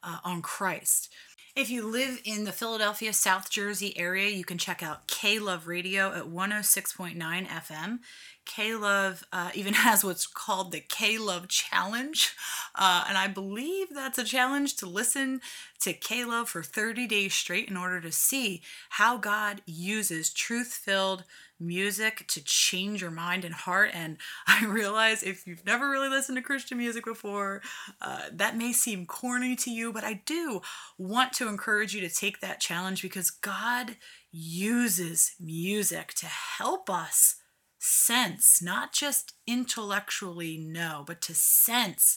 uh, 0.03 0.19
on 0.25 0.43
Christ. 0.43 1.09
If 1.55 1.69
you 1.69 1.87
live 1.87 2.21
in 2.25 2.45
the 2.45 2.53
Philadelphia, 2.53 3.13
South 3.13 3.51
Jersey 3.51 3.97
area, 3.99 4.31
you 4.31 4.43
can 4.43 4.57
check 4.57 4.83
out 4.83 5.07
K 5.07 5.39
Love 5.39 5.67
Radio 5.67 6.11
at 6.13 6.25
106.9 6.25 7.15
FM. 7.47 7.99
K 8.45 8.75
Love 8.75 9.25
uh, 9.33 9.51
even 9.55 9.75
has 9.75 10.05
what's 10.05 10.27
called 10.27 10.73
the 10.73 10.81
K 10.81 11.19
Love 11.19 11.49
Challenge. 11.49 12.35
Uh, 12.75 13.05
and 13.09 13.19
I 13.19 13.29
believe 13.29 13.89
that's 13.95 14.19
a 14.19 14.25
challenge 14.25 14.77
to 14.77 14.87
listen 14.87 15.41
to 15.81 15.93
K 15.93 16.25
Love 16.25 16.49
for 16.49 16.63
30 16.63 17.07
days 17.07 17.35
straight 17.35 17.69
in 17.69 17.77
order 17.77 18.01
to 18.01 18.13
see 18.13 18.63
how 18.91 19.17
God 19.17 19.63
uses 19.67 20.31
truth 20.31 20.73
filled 20.73 21.25
music 21.63 22.27
to 22.29 22.43
change 22.43 23.01
your 23.01 23.11
mind 23.11 23.45
and 23.45 23.55
heart. 23.55 23.91
And 23.95 24.19
I 24.47 24.65
realize 24.67 25.23
if 25.23 25.47
you've 25.47 25.65
never 25.65 25.89
really 25.89 26.09
listened 26.09 26.37
to 26.37 26.43
Christian 26.43 26.79
music 26.79 27.05
before, 27.05 27.63
uh, 28.01 28.23
that 28.33 28.57
may 28.57 28.73
seem 28.73 29.07
corny 29.07 29.57
to 29.57 29.71
you, 29.71 29.93
but 29.93 30.05
I 30.05 30.23
do 30.27 30.61
want 30.99 31.33
to 31.35 31.49
encourage 31.49 31.95
you 31.95 32.01
to 32.01 32.15
take 32.15 32.41
that 32.41 32.61
challenge 32.61 33.03
because 33.03 33.31
God 33.31 33.97
uses 34.31 35.35
music 35.39 36.15
to 36.15 36.27
help 36.27 36.89
us 36.89 37.37
sense, 37.83 38.63
not 38.63 38.93
just 38.93 39.35
intellectually 39.45 40.57
know, 40.57 41.03
but 41.05 41.21
to 41.23 41.35
sense 41.35 42.17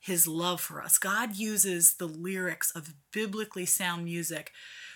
his 0.00 0.26
love 0.26 0.60
for 0.60 0.82
us. 0.82 0.98
God 0.98 1.36
uses 1.36 1.94
the 1.94 2.08
lyrics 2.08 2.72
of 2.74 2.94
biblically 3.12 3.66
sound 3.66 4.04
music 4.04 4.52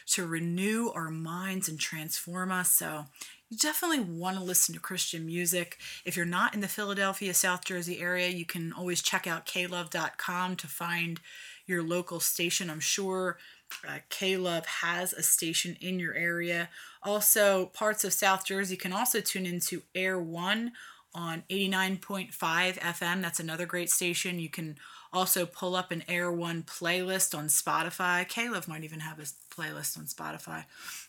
to 0.06 0.26
renew 0.26 0.90
our 0.94 1.10
minds 1.10 1.68
and 1.68 1.78
transform 1.78 2.50
us. 2.50 2.72
So 2.72 3.04
you 3.48 3.56
definitely 3.56 4.00
want 4.00 4.36
to 4.36 4.42
listen 4.42 4.74
to 4.74 4.80
Christian 4.80 5.26
music. 5.26 5.78
If 6.04 6.16
you're 6.16 6.26
not 6.26 6.54
in 6.54 6.60
the 6.60 6.68
Philadelphia, 6.68 7.32
South 7.32 7.64
Jersey 7.64 8.00
area, 8.00 8.28
you 8.28 8.44
can 8.44 8.72
always 8.72 9.02
check 9.02 9.28
out 9.28 9.46
klove.com 9.46 10.56
to 10.56 10.66
find 10.66 11.20
your 11.66 11.84
local 11.84 12.18
station. 12.18 12.68
I'm 12.68 12.80
sure 12.80 13.38
uh, 13.86 13.98
K-Love 14.08 14.66
has 14.66 15.12
a 15.12 15.22
station 15.22 15.76
in 15.80 15.98
your 15.98 16.14
area. 16.14 16.68
Also, 17.02 17.66
parts 17.66 18.04
of 18.04 18.12
South 18.12 18.44
Jersey 18.44 18.76
can 18.76 18.92
also 18.92 19.20
tune 19.20 19.46
into 19.46 19.82
Air 19.94 20.18
One 20.18 20.72
on 21.14 21.42
89.5 21.50 22.30
FM. 22.32 23.22
That's 23.22 23.40
another 23.40 23.66
great 23.66 23.90
station. 23.90 24.38
You 24.38 24.48
can 24.48 24.76
also 25.12 25.46
pull 25.46 25.74
up 25.74 25.90
an 25.90 26.04
Air 26.08 26.30
One 26.30 26.62
playlist 26.62 27.36
on 27.36 27.46
Spotify. 27.46 28.28
K-Love 28.28 28.68
might 28.68 28.84
even 28.84 29.00
have 29.00 29.18
a 29.18 29.54
playlist 29.54 29.98
on 29.98 30.04
Spotify. 30.04 30.64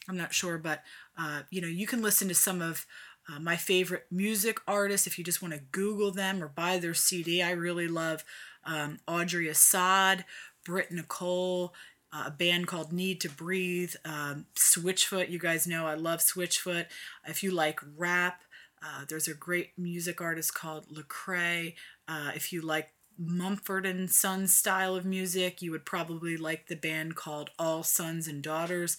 I'm 0.07 0.17
not 0.17 0.33
sure, 0.33 0.57
but 0.57 0.83
uh, 1.17 1.41
you 1.49 1.61
know, 1.61 1.67
you 1.67 1.85
can 1.85 2.01
listen 2.01 2.27
to 2.29 2.35
some 2.35 2.61
of 2.61 2.85
uh, 3.29 3.39
my 3.39 3.55
favorite 3.55 4.05
music 4.09 4.59
artists 4.67 5.05
if 5.05 5.17
you 5.17 5.23
just 5.23 5.41
want 5.41 5.53
to 5.53 5.61
Google 5.71 6.11
them 6.11 6.41
or 6.41 6.47
buy 6.47 6.79
their 6.79 6.93
CD. 6.93 7.41
I 7.41 7.51
really 7.51 7.87
love 7.87 8.23
um, 8.65 8.99
Audrey 9.07 9.47
Assad, 9.47 10.25
Britt 10.65 10.91
Nicole, 10.91 11.73
uh, 12.13 12.23
a 12.27 12.31
band 12.31 12.67
called 12.67 12.91
Need 12.91 13.21
to 13.21 13.29
Breathe, 13.29 13.93
um, 14.03 14.45
Switchfoot. 14.55 15.29
You 15.29 15.39
guys 15.39 15.67
know 15.67 15.85
I 15.85 15.95
love 15.95 16.19
Switchfoot. 16.19 16.87
If 17.25 17.43
you 17.43 17.51
like 17.51 17.79
rap, 17.97 18.41
uh, 18.83 19.05
there's 19.07 19.27
a 19.27 19.33
great 19.33 19.71
music 19.77 20.21
artist 20.21 20.53
called 20.53 20.87
Lecrae. 20.89 21.75
Uh, 22.07 22.31
if 22.35 22.51
you 22.51 22.61
like 22.61 22.89
Mumford 23.17 23.85
and 23.85 24.09
Sons 24.09 24.55
style 24.55 24.95
of 24.95 25.05
music, 25.05 25.61
you 25.61 25.71
would 25.71 25.85
probably 25.85 26.35
like 26.35 26.67
the 26.67 26.75
band 26.75 27.15
called 27.15 27.51
All 27.59 27.83
Sons 27.83 28.27
and 28.27 28.41
Daughters. 28.41 28.97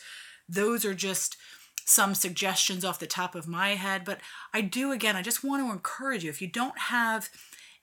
Those 0.49 0.85
are 0.85 0.95
just 0.95 1.37
some 1.85 2.15
suggestions 2.15 2.85
off 2.85 3.01
the 3.01 3.07
top 3.07 3.35
of 3.35 3.49
my 3.49 3.71
head, 3.71 4.05
but 4.05 4.21
I 4.55 4.61
do 4.61 4.93
again, 4.93 5.17
I 5.17 5.23
just 5.23 5.43
want 5.43 5.67
to 5.67 5.73
encourage 5.73 6.23
you 6.23 6.31
if 6.31 6.41
you 6.41 6.47
don't 6.47 6.79
have 6.79 7.29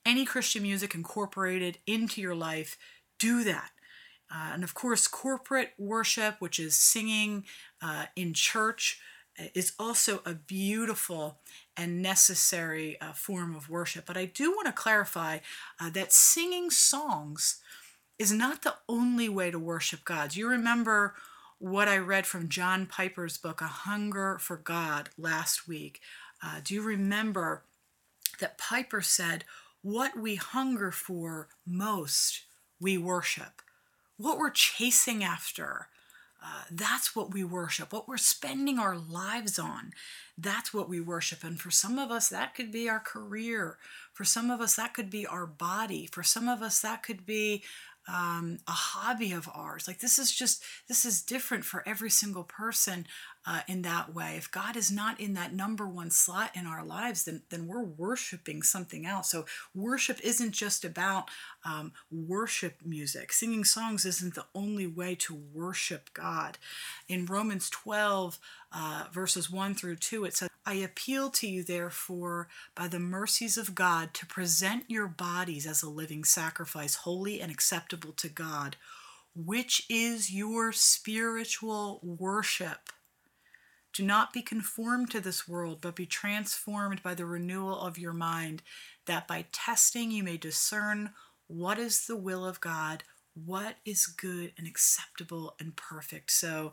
any 0.06 0.24
Christian 0.24 0.62
music 0.62 0.94
incorporated 0.94 1.78
into 1.86 2.22
your 2.22 2.34
life, 2.34 2.78
do 3.18 3.44
that. 3.44 3.70
Uh, 4.32 4.50
and 4.54 4.64
of 4.64 4.74
course, 4.74 5.08
corporate 5.08 5.72
worship, 5.78 6.36
which 6.38 6.58
is 6.58 6.76
singing 6.76 7.44
uh, 7.82 8.06
in 8.14 8.32
church, 8.32 9.00
is 9.54 9.72
also 9.78 10.22
a 10.24 10.34
beautiful 10.34 11.38
and 11.76 12.02
necessary 12.02 13.00
uh, 13.00 13.12
form 13.12 13.54
of 13.56 13.70
worship. 13.70 14.04
But 14.06 14.16
I 14.16 14.26
do 14.26 14.50
want 14.50 14.66
to 14.66 14.72
clarify 14.72 15.38
uh, 15.80 15.90
that 15.90 16.12
singing 16.12 16.70
songs 16.70 17.60
is 18.18 18.32
not 18.32 18.62
the 18.62 18.74
only 18.88 19.28
way 19.28 19.50
to 19.50 19.58
worship 19.58 20.04
God. 20.04 20.36
You 20.36 20.48
remember 20.48 21.14
what 21.58 21.88
I 21.88 21.98
read 21.98 22.26
from 22.26 22.48
John 22.48 22.86
Piper's 22.86 23.38
book, 23.38 23.60
A 23.60 23.66
Hunger 23.66 24.38
for 24.38 24.56
God, 24.56 25.10
last 25.16 25.66
week. 25.66 26.00
Uh, 26.42 26.60
do 26.62 26.74
you 26.74 26.82
remember 26.82 27.64
that 28.40 28.58
Piper 28.58 29.00
said, 29.00 29.44
What 29.82 30.18
we 30.18 30.34
hunger 30.36 30.90
for 30.90 31.48
most, 31.66 32.42
we 32.80 32.98
worship. 32.98 33.62
What 34.20 34.38
we're 34.38 34.50
chasing 34.50 35.24
after, 35.24 35.88
uh, 36.44 36.64
that's 36.70 37.16
what 37.16 37.32
we 37.32 37.42
worship. 37.42 37.90
What 37.90 38.06
we're 38.06 38.18
spending 38.18 38.78
our 38.78 38.94
lives 38.94 39.58
on, 39.58 39.92
that's 40.36 40.74
what 40.74 40.90
we 40.90 41.00
worship. 41.00 41.42
And 41.42 41.58
for 41.58 41.70
some 41.70 41.98
of 41.98 42.10
us, 42.10 42.28
that 42.28 42.54
could 42.54 42.70
be 42.70 42.86
our 42.86 43.00
career. 43.00 43.78
For 44.12 44.24
some 44.24 44.50
of 44.50 44.60
us, 44.60 44.76
that 44.76 44.92
could 44.92 45.08
be 45.08 45.26
our 45.26 45.46
body. 45.46 46.06
For 46.06 46.22
some 46.22 46.48
of 46.48 46.60
us, 46.60 46.82
that 46.82 47.02
could 47.02 47.24
be 47.24 47.62
um, 48.08 48.58
a 48.66 48.72
hobby 48.72 49.32
of 49.32 49.48
ours. 49.54 49.88
Like 49.88 50.00
this 50.00 50.18
is 50.18 50.32
just, 50.32 50.62
this 50.86 51.06
is 51.06 51.22
different 51.22 51.64
for 51.64 51.82
every 51.86 52.10
single 52.10 52.44
person 52.44 53.06
uh, 53.46 53.60
in 53.66 53.82
that 53.82 54.14
way. 54.14 54.34
If 54.36 54.50
God 54.50 54.76
is 54.76 54.90
not 54.90 55.18
in 55.18 55.34
that 55.34 55.54
number 55.54 55.86
one 55.86 56.10
slot 56.10 56.50
in 56.54 56.66
our 56.66 56.84
lives, 56.84 57.24
then, 57.24 57.42
then 57.50 57.66
we're 57.66 57.82
worshiping 57.82 58.62
something 58.62 59.06
else. 59.06 59.30
So 59.30 59.46
worship 59.74 60.20
isn't 60.22 60.52
just 60.52 60.84
about 60.84 61.30
um, 61.64 61.92
worship 62.10 62.82
music. 62.84 63.32
Singing 63.32 63.64
songs 63.64 64.04
isn't 64.04 64.34
the 64.34 64.46
only 64.54 64.86
way 64.86 65.14
to 65.16 65.34
worship 65.54 66.10
God. 66.12 66.58
In 67.08 67.26
Romans 67.26 67.70
12, 67.70 68.38
uh, 68.72 69.04
verses 69.12 69.50
1 69.50 69.74
through 69.74 69.96
2, 69.96 70.24
it 70.24 70.36
says, 70.36 70.50
I 70.66 70.74
appeal 70.74 71.30
to 71.30 71.48
you, 71.48 71.64
therefore, 71.64 72.48
by 72.74 72.86
the 72.86 73.00
mercies 73.00 73.56
of 73.56 73.74
God, 73.74 74.12
to 74.14 74.26
present 74.26 74.84
your 74.88 75.08
bodies 75.08 75.66
as 75.66 75.82
a 75.82 75.88
living 75.88 76.22
sacrifice, 76.24 76.96
holy 76.96 77.40
and 77.40 77.50
acceptable 77.50 78.12
to 78.12 78.28
God, 78.28 78.76
which 79.34 79.86
is 79.88 80.32
your 80.32 80.72
spiritual 80.72 82.00
worship. 82.02 82.90
Do 83.92 84.04
not 84.04 84.32
be 84.32 84.42
conformed 84.42 85.10
to 85.10 85.20
this 85.20 85.48
world, 85.48 85.78
but 85.80 85.96
be 85.96 86.06
transformed 86.06 87.02
by 87.02 87.14
the 87.14 87.26
renewal 87.26 87.78
of 87.80 87.98
your 87.98 88.12
mind, 88.12 88.62
that 89.06 89.26
by 89.26 89.46
testing 89.52 90.10
you 90.10 90.22
may 90.22 90.36
discern 90.36 91.10
what 91.48 91.78
is 91.78 92.06
the 92.06 92.16
will 92.16 92.46
of 92.46 92.60
God, 92.60 93.02
what 93.34 93.76
is 93.84 94.06
good 94.06 94.52
and 94.56 94.66
acceptable 94.66 95.56
and 95.58 95.74
perfect. 95.74 96.30
So, 96.30 96.72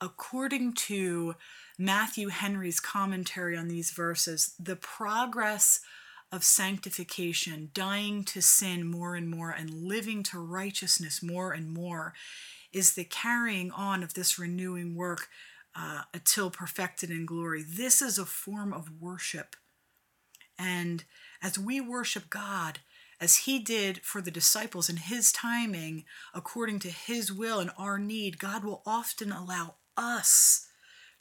according 0.00 0.72
to 0.74 1.34
Matthew 1.78 2.28
Henry's 2.28 2.80
commentary 2.80 3.56
on 3.56 3.68
these 3.68 3.90
verses, 3.90 4.54
the 4.58 4.76
progress 4.76 5.80
of 6.30 6.44
sanctification, 6.44 7.70
dying 7.72 8.22
to 8.24 8.40
sin 8.40 8.86
more 8.86 9.14
and 9.14 9.30
more, 9.30 9.50
and 9.50 9.70
living 9.70 10.22
to 10.24 10.38
righteousness 10.38 11.22
more 11.22 11.52
and 11.52 11.70
more, 11.70 12.14
is 12.72 12.94
the 12.94 13.04
carrying 13.04 13.70
on 13.70 14.02
of 14.02 14.14
this 14.14 14.38
renewing 14.38 14.94
work 14.94 15.28
uh, 15.78 16.02
until 16.12 16.50
perfected 16.50 17.10
in 17.10 17.24
glory. 17.24 17.62
This 17.62 18.02
is 18.02 18.18
a 18.18 18.26
form 18.26 18.72
of 18.72 19.00
worship. 19.00 19.54
And 20.58 21.04
as 21.40 21.58
we 21.58 21.80
worship 21.80 22.28
God, 22.28 22.80
as 23.20 23.36
He 23.36 23.60
did 23.60 24.02
for 24.02 24.20
the 24.20 24.30
disciples 24.30 24.88
in 24.88 24.96
His 24.96 25.30
timing, 25.30 26.04
according 26.34 26.80
to 26.80 26.88
His 26.88 27.32
will 27.32 27.60
and 27.60 27.70
our 27.78 27.98
need, 27.98 28.38
God 28.38 28.64
will 28.64 28.82
often 28.84 29.30
allow 29.30 29.76
us 29.96 30.66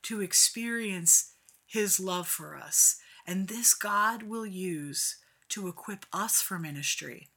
to 0.03 0.22
experience 0.22 1.34
His 1.68 1.99
love 1.99 2.28
for 2.28 2.55
us. 2.55 2.97
And 3.28 3.47
this 3.47 3.74
God 3.74 4.24
will 4.24 4.45
use 4.45 5.18
to 5.49 5.68
equip 5.68 6.05
us 6.12 6.41
for 6.41 6.58
ministry, 6.58 7.28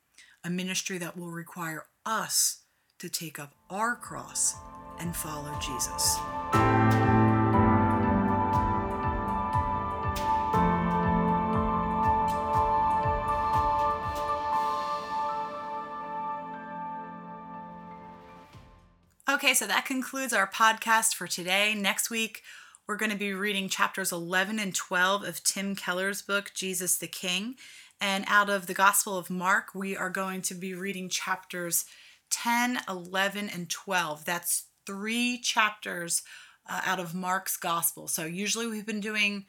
a 0.43 0.49
ministry 0.51 0.99
that 0.99 1.17
will 1.19 1.31
require 1.31 1.87
us 2.07 2.63
to 2.99 3.09
take 3.09 3.39
up 3.39 3.55
our 3.69 3.95
cross 3.95 4.55
and 4.99 5.15
follow 5.15 5.59
Jesus. 5.61 6.19
Okay, 19.51 19.57
so 19.57 19.67
that 19.67 19.85
concludes 19.85 20.33
our 20.33 20.47
podcast 20.49 21.17
for 21.17 21.27
today. 21.27 21.75
Next 21.75 22.09
week, 22.09 22.45
we're 22.87 22.95
going 22.95 23.11
to 23.11 23.19
be 23.19 23.33
reading 23.33 23.69
chapters 23.69 24.13
11 24.13 24.61
and 24.61 24.73
12 24.73 25.25
of 25.25 25.43
Tim 25.43 25.75
Keller's 25.75 26.23
book, 26.23 26.53
Jesus 26.55 26.97
the 26.97 27.09
King. 27.09 27.57
And 28.01 28.25
out 28.29 28.49
of 28.49 28.69
the 28.69 28.75
Gospel 28.75 29.19
of 29.19 29.29
Mark, 29.29 29.75
we 29.75 29.97
are 29.97 30.09
going 30.09 30.41
to 30.43 30.55
be 30.55 30.73
reading 30.73 31.09
chapters 31.09 31.85
10, 32.31 32.79
11, 32.89 33.49
and 33.49 33.69
12. 33.69 34.25
That's 34.25 34.67
three 34.87 35.37
chapters 35.39 36.23
uh, 36.69 36.83
out 36.85 37.01
of 37.01 37.13
Mark's 37.13 37.57
Gospel. 37.57 38.07
So 38.07 38.27
usually 38.27 38.69
we've 38.69 38.87
been 38.87 39.01
doing 39.01 39.47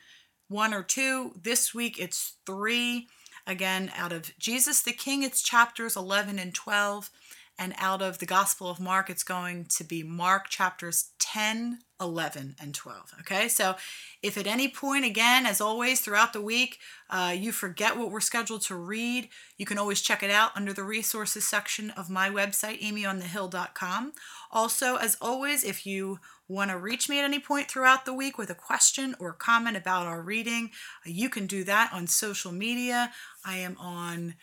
one 0.47 0.73
or 0.73 0.81
two. 0.81 1.33
This 1.39 1.75
week 1.75 1.99
it's 1.99 2.37
three. 2.47 3.07
Again, 3.45 3.91
out 3.95 4.13
of 4.13 4.35
Jesus 4.39 4.81
the 4.81 4.93
King, 4.93 5.21
it's 5.21 5.43
chapters 5.43 5.95
11 5.95 6.39
and 6.39 6.55
12. 6.55 7.11
And 7.59 7.73
out 7.77 8.01
of 8.01 8.17
the 8.17 8.25
Gospel 8.25 8.69
of 8.69 8.79
Mark, 8.79 9.09
it's 9.09 9.23
going 9.23 9.65
to 9.65 9.83
be 9.83 10.01
Mark 10.01 10.49
chapters 10.49 11.11
10, 11.19 11.79
11, 12.01 12.55
and 12.59 12.73
12. 12.73 13.13
Okay, 13.19 13.47
so 13.47 13.75
if 14.23 14.37
at 14.37 14.47
any 14.47 14.67
point, 14.67 15.05
again, 15.05 15.45
as 15.45 15.61
always, 15.61 16.01
throughout 16.01 16.33
the 16.33 16.41
week, 16.41 16.79
uh, 17.09 17.33
you 17.37 17.51
forget 17.51 17.95
what 17.95 18.09
we're 18.09 18.19
scheduled 18.19 18.61
to 18.63 18.75
read, 18.75 19.29
you 19.57 19.65
can 19.65 19.77
always 19.77 20.01
check 20.01 20.23
it 20.23 20.31
out 20.31 20.51
under 20.55 20.73
the 20.73 20.83
resources 20.83 21.47
section 21.47 21.91
of 21.91 22.09
my 22.09 22.29
website, 22.29 22.81
amyonthehill.com. 22.81 24.13
Also, 24.51 24.95
as 24.95 25.15
always, 25.21 25.63
if 25.63 25.85
you 25.85 26.19
want 26.47 26.71
to 26.71 26.77
reach 26.77 27.07
me 27.07 27.19
at 27.19 27.25
any 27.25 27.39
point 27.39 27.69
throughout 27.69 28.05
the 28.05 28.13
week 28.13 28.37
with 28.37 28.49
a 28.49 28.55
question 28.55 29.15
or 29.19 29.31
comment 29.31 29.77
about 29.77 30.07
our 30.07 30.21
reading, 30.21 30.71
uh, 31.05 31.09
you 31.09 31.29
can 31.29 31.45
do 31.45 31.63
that 31.63 31.91
on 31.93 32.07
social 32.07 32.51
media. 32.51 33.11
I 33.45 33.57
am 33.57 33.77
on 33.77 34.35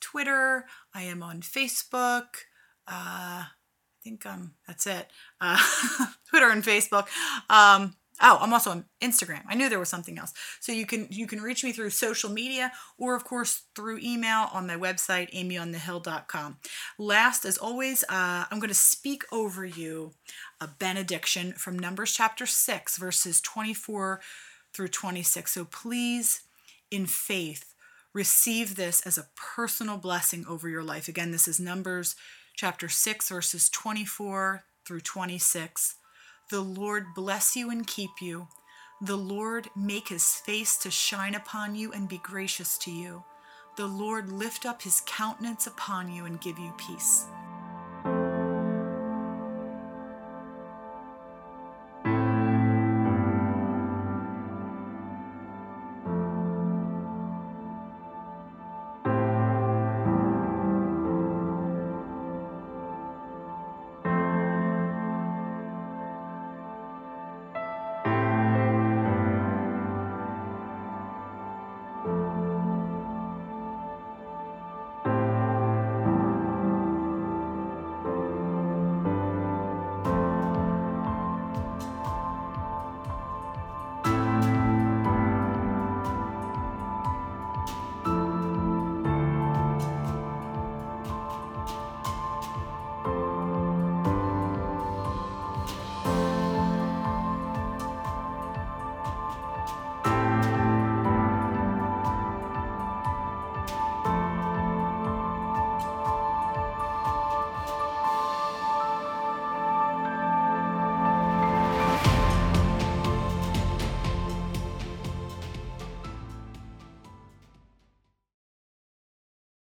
Twitter, 0.00 0.66
I 0.94 1.02
am 1.02 1.22
on 1.22 1.40
Facebook. 1.40 2.26
Uh, 2.88 3.44
I 3.46 4.02
think 4.02 4.24
um, 4.26 4.52
that's 4.66 4.86
it. 4.86 5.08
Uh, 5.40 5.58
Twitter 6.28 6.50
and 6.50 6.62
Facebook. 6.62 7.08
Um, 7.50 7.94
oh, 8.22 8.38
I'm 8.40 8.52
also 8.52 8.70
on 8.70 8.84
Instagram. 9.02 9.42
I 9.48 9.54
knew 9.54 9.68
there 9.68 9.78
was 9.78 9.88
something 9.88 10.18
else. 10.18 10.32
So 10.60 10.72
you 10.72 10.86
can 10.86 11.08
you 11.10 11.26
can 11.26 11.40
reach 11.40 11.64
me 11.64 11.72
through 11.72 11.90
social 11.90 12.30
media 12.30 12.72
or 12.98 13.14
of 13.14 13.24
course 13.24 13.62
through 13.74 13.98
email 14.02 14.48
on 14.52 14.66
my 14.66 14.76
website 14.76 15.32
amyonthehill.com. 15.34 16.58
Last, 16.98 17.44
as 17.44 17.58
always, 17.58 18.04
uh, 18.04 18.44
I'm 18.50 18.58
going 18.58 18.68
to 18.68 18.74
speak 18.74 19.24
over 19.32 19.64
you 19.64 20.12
a 20.60 20.68
benediction 20.68 21.52
from 21.52 21.78
Numbers 21.78 22.12
chapter 22.12 22.46
six, 22.46 22.96
verses 22.98 23.40
24 23.40 24.20
through 24.72 24.88
26. 24.88 25.52
So 25.52 25.64
please, 25.64 26.42
in 26.90 27.06
faith, 27.06 27.72
receive 28.12 28.76
this 28.76 29.00
as 29.06 29.18
a 29.18 29.28
personal 29.36 29.98
blessing 29.98 30.44
over 30.48 30.68
your 30.68 30.82
life. 30.82 31.08
Again, 31.08 31.32
this 31.32 31.48
is 31.48 31.60
Numbers 31.60 32.14
chapter 32.56 32.88
6, 32.88 33.28
verses 33.28 33.68
24 33.68 34.64
through 34.86 35.00
26. 35.00 35.96
The 36.50 36.62
Lord 36.62 37.04
bless 37.14 37.54
you 37.54 37.70
and 37.70 37.86
keep 37.86 38.22
you. 38.22 38.48
The 39.02 39.16
Lord 39.16 39.68
make 39.76 40.08
his 40.08 40.24
face 40.36 40.78
to 40.78 40.90
shine 40.90 41.34
upon 41.34 41.74
you 41.74 41.92
and 41.92 42.08
be 42.08 42.18
gracious 42.18 42.78
to 42.78 42.90
you. 42.90 43.22
The 43.76 43.86
Lord 43.86 44.32
lift 44.32 44.64
up 44.64 44.80
his 44.80 45.02
countenance 45.04 45.66
upon 45.66 46.10
you 46.10 46.24
and 46.24 46.40
give 46.40 46.58
you 46.58 46.72
peace. 46.78 47.26